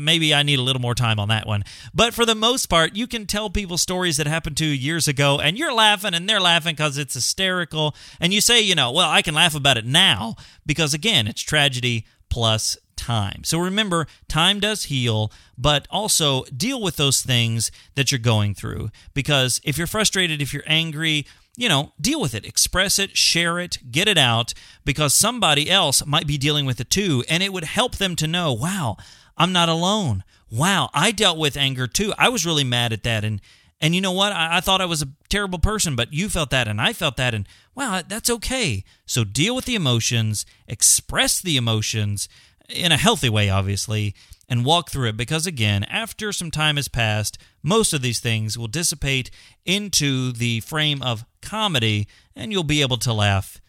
Maybe 0.04 0.32
I 0.32 0.44
need 0.44 0.60
a 0.60 0.62
little 0.62 0.80
more 0.80 0.94
time 0.94 1.18
on 1.18 1.28
that 1.28 1.48
one. 1.48 1.64
But 1.92 2.14
for 2.14 2.24
the 2.24 2.36
most 2.36 2.66
part, 2.66 2.94
you 2.94 3.08
can 3.08 3.26
tell 3.26 3.50
people 3.50 3.76
stories 3.76 4.18
that 4.18 4.28
happened 4.28 4.56
to 4.58 4.64
you 4.64 4.70
years 4.70 5.08
ago, 5.08 5.40
and 5.40 5.58
you're 5.58 5.74
laughing 5.74 6.14
and 6.14 6.28
they're 6.28 6.40
laughing 6.40 6.76
because 6.76 6.96
it's 6.96 7.14
hysterical. 7.14 7.96
And 8.20 8.32
you 8.32 8.40
say, 8.40 8.60
you 8.60 8.76
know, 8.76 8.92
well, 8.92 9.10
I 9.10 9.20
can 9.20 9.34
laugh 9.34 9.56
about 9.56 9.78
it 9.78 9.84
now 9.84 10.36
because, 10.64 10.94
again, 10.94 11.26
it's 11.26 11.42
tragedy 11.42 12.06
plus 12.30 12.76
time. 12.96 13.44
So 13.44 13.58
remember, 13.58 14.06
time 14.28 14.60
does 14.60 14.84
heal, 14.84 15.30
but 15.56 15.86
also 15.90 16.44
deal 16.44 16.80
with 16.80 16.96
those 16.96 17.22
things 17.22 17.70
that 17.94 18.10
you're 18.10 18.18
going 18.18 18.54
through. 18.54 18.90
Because 19.14 19.60
if 19.64 19.78
you're 19.78 19.86
frustrated, 19.86 20.42
if 20.42 20.52
you're 20.52 20.64
angry, 20.66 21.26
you 21.56 21.68
know, 21.68 21.92
deal 22.00 22.20
with 22.20 22.34
it, 22.34 22.44
express 22.44 22.98
it, 22.98 23.16
share 23.16 23.58
it, 23.58 23.78
get 23.90 24.08
it 24.08 24.18
out, 24.18 24.52
because 24.84 25.14
somebody 25.14 25.70
else 25.70 26.04
might 26.04 26.26
be 26.26 26.36
dealing 26.36 26.66
with 26.66 26.80
it 26.80 26.90
too. 26.90 27.24
And 27.28 27.42
it 27.42 27.52
would 27.52 27.64
help 27.64 27.96
them 27.96 28.14
to 28.16 28.26
know, 28.26 28.52
wow, 28.52 28.96
I'm 29.36 29.52
not 29.52 29.68
alone. 29.68 30.22
Wow, 30.50 30.90
I 30.92 31.12
dealt 31.12 31.38
with 31.38 31.56
anger 31.56 31.86
too. 31.86 32.12
I 32.18 32.28
was 32.28 32.46
really 32.46 32.64
mad 32.64 32.92
at 32.92 33.02
that. 33.04 33.24
And, 33.24 33.40
and 33.80 33.94
you 33.94 34.00
know 34.00 34.12
what? 34.12 34.32
I, 34.32 34.58
I 34.58 34.60
thought 34.60 34.80
I 34.80 34.86
was 34.86 35.02
a 35.02 35.08
terrible 35.28 35.58
person, 35.58 35.96
but 35.96 36.12
you 36.12 36.28
felt 36.28 36.50
that 36.50 36.68
and 36.68 36.80
I 36.80 36.92
felt 36.92 37.16
that. 37.16 37.34
And 37.34 37.48
wow, 37.74 38.02
that's 38.06 38.30
okay. 38.30 38.84
So 39.06 39.24
deal 39.24 39.56
with 39.56 39.64
the 39.64 39.74
emotions, 39.74 40.46
express 40.68 41.40
the 41.40 41.56
emotions, 41.56 42.28
in 42.68 42.92
a 42.92 42.96
healthy 42.96 43.28
way, 43.28 43.48
obviously, 43.48 44.14
and 44.48 44.64
walk 44.64 44.90
through 44.90 45.08
it 45.08 45.16
because, 45.16 45.46
again, 45.46 45.84
after 45.84 46.32
some 46.32 46.50
time 46.50 46.76
has 46.76 46.88
passed, 46.88 47.38
most 47.62 47.92
of 47.92 48.02
these 48.02 48.20
things 48.20 48.56
will 48.56 48.68
dissipate 48.68 49.30
into 49.64 50.32
the 50.32 50.60
frame 50.60 51.02
of 51.02 51.24
comedy 51.42 52.06
and 52.34 52.52
you'll 52.52 52.64
be 52.64 52.82
able 52.82 52.98
to 52.98 53.12
laugh, 53.12 53.60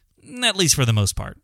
at 0.44 0.56
least 0.56 0.76
for 0.76 0.86
the 0.86 0.94
most 0.94 1.16
part. 1.16 1.38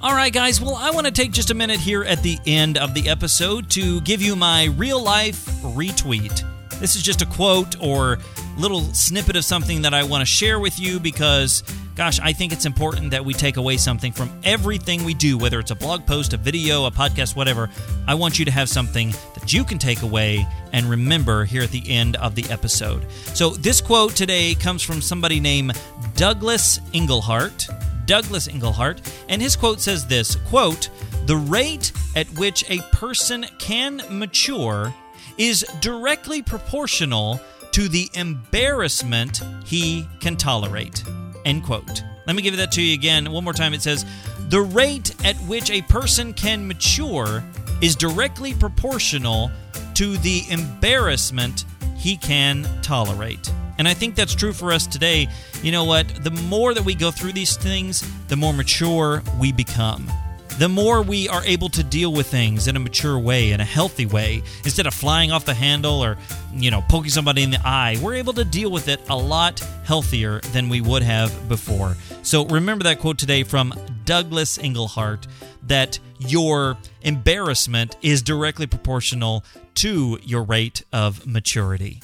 All 0.00 0.14
right, 0.14 0.32
guys. 0.32 0.60
Well, 0.60 0.76
I 0.76 0.90
want 0.90 1.06
to 1.06 1.12
take 1.12 1.32
just 1.32 1.50
a 1.50 1.54
minute 1.54 1.80
here 1.80 2.04
at 2.04 2.22
the 2.22 2.38
end 2.46 2.78
of 2.78 2.94
the 2.94 3.08
episode 3.08 3.68
to 3.70 4.00
give 4.02 4.22
you 4.22 4.36
my 4.36 4.66
real 4.76 5.02
life 5.02 5.44
retweet. 5.62 6.42
This 6.78 6.94
is 6.94 7.02
just 7.02 7.22
a 7.22 7.26
quote 7.26 7.80
or 7.80 8.18
little 8.56 8.82
snippet 8.94 9.36
of 9.36 9.44
something 9.44 9.82
that 9.82 9.94
I 9.94 10.04
want 10.04 10.22
to 10.22 10.26
share 10.26 10.58
with 10.58 10.78
you 10.78 10.98
because, 10.98 11.62
gosh, 11.94 12.18
I 12.20 12.32
think 12.32 12.52
it's 12.52 12.64
important 12.64 13.10
that 13.10 13.24
we 13.24 13.34
take 13.34 13.56
away 13.56 13.76
something 13.76 14.12
from 14.12 14.30
everything 14.44 15.04
we 15.04 15.14
do, 15.14 15.38
whether 15.38 15.60
it's 15.60 15.70
a 15.70 15.74
blog 15.74 16.06
post, 16.06 16.32
a 16.32 16.36
video, 16.36 16.86
a 16.86 16.90
podcast, 16.90 17.36
whatever. 17.36 17.70
I 18.06 18.14
want 18.14 18.38
you 18.38 18.44
to 18.46 18.50
have 18.50 18.68
something 18.68 19.10
that 19.34 19.52
you 19.52 19.64
can 19.64 19.78
take 19.78 20.02
away 20.02 20.46
and 20.72 20.86
remember 20.86 21.44
here 21.44 21.62
at 21.62 21.70
the 21.70 21.88
end 21.90 22.16
of 22.16 22.34
the 22.34 22.44
episode. 22.50 23.06
So, 23.34 23.50
this 23.50 23.80
quote 23.80 24.16
today 24.16 24.54
comes 24.54 24.82
from 24.82 25.00
somebody 25.00 25.40
named 25.40 25.78
Douglas 26.14 26.78
Engelbart. 26.92 27.68
Douglas 28.06 28.46
Engelbart, 28.46 29.00
and 29.28 29.42
his 29.42 29.56
quote 29.56 29.80
says 29.80 30.06
this 30.06 30.36
quote, 30.36 30.90
the 31.26 31.36
rate 31.36 31.90
at 32.14 32.26
which 32.38 32.64
a 32.70 32.78
person 32.92 33.44
can 33.58 34.00
mature 34.08 34.94
is 35.38 35.66
directly 35.80 36.40
proportional 36.40 37.40
to 37.76 37.90
the 37.90 38.08
embarrassment 38.14 39.42
he 39.66 40.08
can 40.18 40.34
tolerate. 40.34 41.04
End 41.44 41.62
quote. 41.62 42.02
Let 42.26 42.34
me 42.34 42.40
give 42.40 42.56
that 42.56 42.72
to 42.72 42.80
you 42.80 42.94
again. 42.94 43.30
One 43.30 43.44
more 43.44 43.52
time. 43.52 43.74
It 43.74 43.82
says, 43.82 44.06
the 44.48 44.62
rate 44.62 45.14
at 45.26 45.36
which 45.42 45.70
a 45.70 45.82
person 45.82 46.32
can 46.32 46.66
mature 46.66 47.44
is 47.82 47.94
directly 47.94 48.54
proportional 48.54 49.50
to 49.92 50.16
the 50.16 50.44
embarrassment 50.48 51.66
he 51.98 52.16
can 52.16 52.66
tolerate. 52.80 53.52
And 53.76 53.86
I 53.86 53.92
think 53.92 54.14
that's 54.14 54.34
true 54.34 54.54
for 54.54 54.72
us 54.72 54.86
today. 54.86 55.28
You 55.62 55.70
know 55.70 55.84
what? 55.84 56.24
The 56.24 56.30
more 56.30 56.72
that 56.72 56.82
we 56.82 56.94
go 56.94 57.10
through 57.10 57.34
these 57.34 57.58
things, 57.58 58.02
the 58.28 58.36
more 58.36 58.54
mature 58.54 59.22
we 59.38 59.52
become. 59.52 60.10
The 60.58 60.70
more 60.70 61.02
we 61.02 61.28
are 61.28 61.44
able 61.44 61.68
to 61.68 61.84
deal 61.84 62.14
with 62.14 62.28
things 62.28 62.66
in 62.66 62.76
a 62.76 62.80
mature 62.80 63.18
way, 63.18 63.52
in 63.52 63.60
a 63.60 63.64
healthy 63.64 64.06
way, 64.06 64.42
instead 64.64 64.86
of 64.86 64.94
flying 64.94 65.30
off 65.30 65.44
the 65.44 65.52
handle 65.52 66.02
or, 66.02 66.16
you 66.54 66.70
know, 66.70 66.82
poking 66.88 67.10
somebody 67.10 67.42
in 67.42 67.50
the 67.50 67.60
eye, 67.62 67.98
we're 68.00 68.14
able 68.14 68.32
to 68.32 68.44
deal 68.44 68.70
with 68.70 68.88
it 68.88 68.98
a 69.10 69.16
lot 69.16 69.58
healthier 69.84 70.40
than 70.54 70.70
we 70.70 70.80
would 70.80 71.02
have 71.02 71.46
before. 71.46 71.94
So 72.22 72.46
remember 72.46 72.84
that 72.84 73.00
quote 73.00 73.18
today 73.18 73.42
from 73.42 73.74
Douglas 74.06 74.56
Engelbart 74.56 75.26
that 75.64 75.98
your 76.20 76.78
embarrassment 77.02 77.98
is 78.00 78.22
directly 78.22 78.66
proportional 78.66 79.44
to 79.74 80.18
your 80.22 80.42
rate 80.42 80.84
of 80.90 81.26
maturity. 81.26 82.00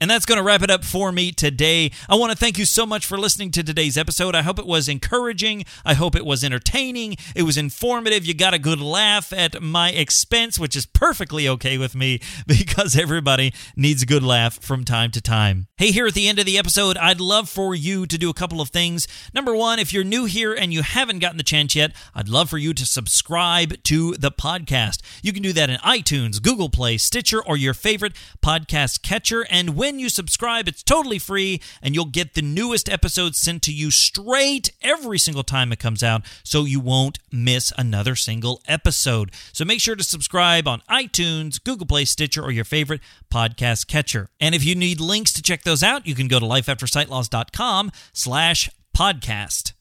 And 0.00 0.10
that's 0.10 0.26
going 0.26 0.38
to 0.38 0.42
wrap 0.44 0.62
it 0.62 0.70
up 0.70 0.84
for 0.84 1.10
me 1.10 1.32
today. 1.32 1.90
I 2.08 2.14
want 2.14 2.30
to 2.30 2.38
thank 2.38 2.56
you 2.56 2.64
so 2.64 2.86
much 2.86 3.04
for 3.04 3.18
listening 3.18 3.50
to 3.52 3.62
today's 3.64 3.98
episode. 3.98 4.34
I 4.34 4.42
hope 4.42 4.58
it 4.58 4.66
was 4.66 4.88
encouraging. 4.88 5.64
I 5.84 5.94
hope 5.94 6.14
it 6.14 6.24
was 6.24 6.44
entertaining. 6.44 7.16
It 7.34 7.42
was 7.42 7.56
informative. 7.56 8.24
You 8.24 8.34
got 8.34 8.54
a 8.54 8.58
good 8.58 8.80
laugh 8.80 9.32
at 9.32 9.60
my 9.60 9.90
expense, 9.90 10.58
which 10.58 10.76
is 10.76 10.86
perfectly 10.86 11.48
okay 11.48 11.78
with 11.78 11.94
me 11.94 12.20
because 12.46 12.96
everybody 12.96 13.52
needs 13.76 14.02
a 14.02 14.06
good 14.06 14.22
laugh 14.22 14.60
from 14.62 14.84
time 14.84 15.10
to 15.12 15.20
time. 15.20 15.66
Hey, 15.76 15.90
here 15.90 16.06
at 16.06 16.14
the 16.14 16.28
end 16.28 16.38
of 16.38 16.46
the 16.46 16.58
episode, 16.58 16.96
I'd 16.96 17.20
love 17.20 17.48
for 17.48 17.74
you 17.74 18.06
to 18.06 18.18
do 18.18 18.30
a 18.30 18.34
couple 18.34 18.60
of 18.60 18.70
things. 18.70 19.08
Number 19.34 19.54
one, 19.54 19.78
if 19.78 19.92
you're 19.92 20.04
new 20.04 20.26
here 20.26 20.52
and 20.52 20.72
you 20.72 20.82
haven't 20.82 21.18
gotten 21.20 21.38
the 21.38 21.42
chance 21.42 21.74
yet, 21.74 21.92
I'd 22.14 22.28
love 22.28 22.50
for 22.50 22.58
you 22.58 22.72
to 22.74 22.86
subscribe 22.86 23.82
to 23.84 24.14
the 24.14 24.30
podcast. 24.30 25.00
You 25.22 25.32
can 25.32 25.42
do 25.42 25.52
that 25.54 25.70
in 25.70 25.76
iTunes, 25.78 26.42
Google 26.42 26.68
Play, 26.68 26.98
Stitcher, 26.98 27.42
or 27.42 27.56
your 27.56 27.74
favorite 27.74 28.14
podcast 28.42 29.02
catcher. 29.02 29.46
And 29.50 29.76
when 29.76 29.87
when 29.88 29.98
you 29.98 30.10
subscribe, 30.10 30.68
it's 30.68 30.82
totally 30.82 31.18
free, 31.18 31.62
and 31.80 31.94
you'll 31.94 32.04
get 32.04 32.34
the 32.34 32.42
newest 32.42 32.90
episodes 32.90 33.38
sent 33.38 33.62
to 33.62 33.72
you 33.72 33.90
straight 33.90 34.70
every 34.82 35.18
single 35.18 35.42
time 35.42 35.72
it 35.72 35.78
comes 35.78 36.02
out, 36.02 36.26
so 36.44 36.66
you 36.66 36.78
won't 36.78 37.18
miss 37.32 37.72
another 37.78 38.14
single 38.14 38.60
episode. 38.68 39.30
So 39.54 39.64
make 39.64 39.80
sure 39.80 39.96
to 39.96 40.04
subscribe 40.04 40.68
on 40.68 40.82
iTunes, 40.90 41.62
Google 41.62 41.86
Play, 41.86 42.04
Stitcher, 42.04 42.42
or 42.42 42.50
your 42.50 42.66
favorite 42.66 43.00
podcast 43.32 43.86
catcher. 43.86 44.28
And 44.38 44.54
if 44.54 44.62
you 44.62 44.74
need 44.74 45.00
links 45.00 45.32
to 45.32 45.42
check 45.42 45.62
those 45.62 45.82
out, 45.82 46.06
you 46.06 46.14
can 46.14 46.28
go 46.28 46.38
to 46.38 46.44
lifeaftersightloss.com 46.44 47.90
slash 48.12 48.68
podcast. 48.94 49.72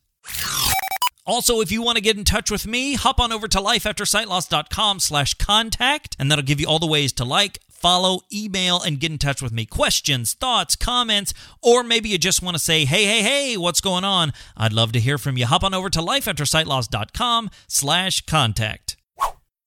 Also, 1.25 1.59
if 1.59 1.69
you 1.69 1.81
want 1.81 1.97
to 1.97 2.01
get 2.01 2.15
in 2.15 2.23
touch 2.23 2.49
with 2.49 2.65
me, 2.65 2.93
hop 2.93 3.19
on 3.19 3.33
over 3.33 3.49
to 3.49 3.57
lifeaftersightloss.com 3.57 5.01
slash 5.01 5.33
contact, 5.33 6.15
and 6.17 6.31
that'll 6.31 6.45
give 6.45 6.61
you 6.61 6.67
all 6.67 6.79
the 6.79 6.87
ways 6.87 7.11
to 7.11 7.25
like, 7.25 7.59
follow, 7.79 8.21
email, 8.33 8.81
and 8.81 8.99
get 8.99 9.11
in 9.11 9.17
touch 9.17 9.41
with 9.41 9.51
me. 9.51 9.65
Questions, 9.65 10.33
thoughts, 10.33 10.75
comments, 10.75 11.33
or 11.61 11.83
maybe 11.83 12.09
you 12.09 12.17
just 12.17 12.41
want 12.41 12.55
to 12.55 12.63
say, 12.63 12.85
hey, 12.85 13.05
hey, 13.05 13.21
hey, 13.21 13.57
what's 13.57 13.81
going 13.81 14.03
on? 14.03 14.33
I'd 14.55 14.73
love 14.73 14.91
to 14.93 14.99
hear 14.99 15.17
from 15.17 15.37
you. 15.37 15.45
Hop 15.45 15.63
on 15.63 15.73
over 15.73 15.89
to 15.89 15.99
lifeaftersightloss.com 15.99 17.49
slash 17.67 18.21
contact. 18.25 18.97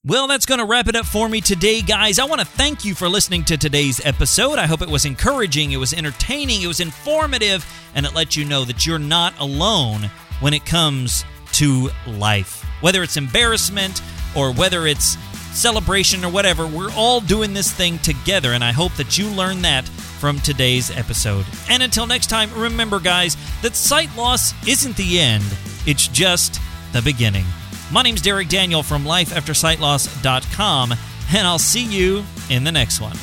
Well, 0.02 0.28
that's 0.28 0.46
going 0.46 0.60
to 0.60 0.64
wrap 0.64 0.88
it 0.88 0.96
up 0.96 1.04
for 1.04 1.28
me 1.28 1.42
today, 1.42 1.82
guys. 1.82 2.18
I 2.18 2.24
want 2.24 2.40
to 2.40 2.46
thank 2.46 2.86
you 2.86 2.94
for 2.94 3.06
listening 3.06 3.44
to 3.44 3.58
today's 3.58 4.04
episode. 4.06 4.58
I 4.58 4.66
hope 4.66 4.80
it 4.80 4.88
was 4.88 5.04
encouraging, 5.04 5.72
it 5.72 5.76
was 5.76 5.92
entertaining, 5.92 6.62
it 6.62 6.66
was 6.66 6.80
informative, 6.80 7.66
and 7.94 8.06
it 8.06 8.14
let 8.14 8.34
you 8.34 8.46
know 8.46 8.64
that 8.64 8.86
you're 8.86 8.98
not 8.98 9.38
alone 9.38 10.10
when 10.40 10.54
it 10.54 10.64
comes 10.64 11.22
to 11.52 11.90
life. 12.06 12.64
Whether 12.80 13.02
it's 13.02 13.18
embarrassment 13.18 14.00
or 14.34 14.54
whether 14.54 14.86
it's 14.86 15.18
celebration 15.52 16.24
or 16.24 16.30
whatever, 16.30 16.66
we're 16.66 16.92
all 16.92 17.20
doing 17.20 17.54
this 17.54 17.70
thing 17.72 17.98
together, 17.98 18.52
and 18.52 18.62
I 18.62 18.72
hope 18.72 18.94
that 18.94 19.18
you 19.18 19.28
learn 19.28 19.62
that 19.62 19.88
from 19.88 20.38
today's 20.40 20.90
episode. 20.90 21.46
And 21.68 21.82
until 21.82 22.06
next 22.06 22.28
time, 22.28 22.50
remember, 22.54 23.00
guys, 23.00 23.36
that 23.62 23.76
sight 23.76 24.14
loss 24.16 24.52
isn't 24.68 24.96
the 24.96 25.18
end, 25.18 25.44
it's 25.86 26.08
just 26.08 26.60
the 26.92 27.02
beginning. 27.02 27.44
My 27.92 28.02
name's 28.02 28.22
Derek 28.22 28.48
Daniel 28.48 28.82
from 28.82 29.04
LifeAfterSightLoss.com, 29.04 30.92
and 31.34 31.46
I'll 31.46 31.58
see 31.58 31.84
you 31.84 32.24
in 32.48 32.64
the 32.64 32.72
next 32.72 33.00
one. 33.00 33.16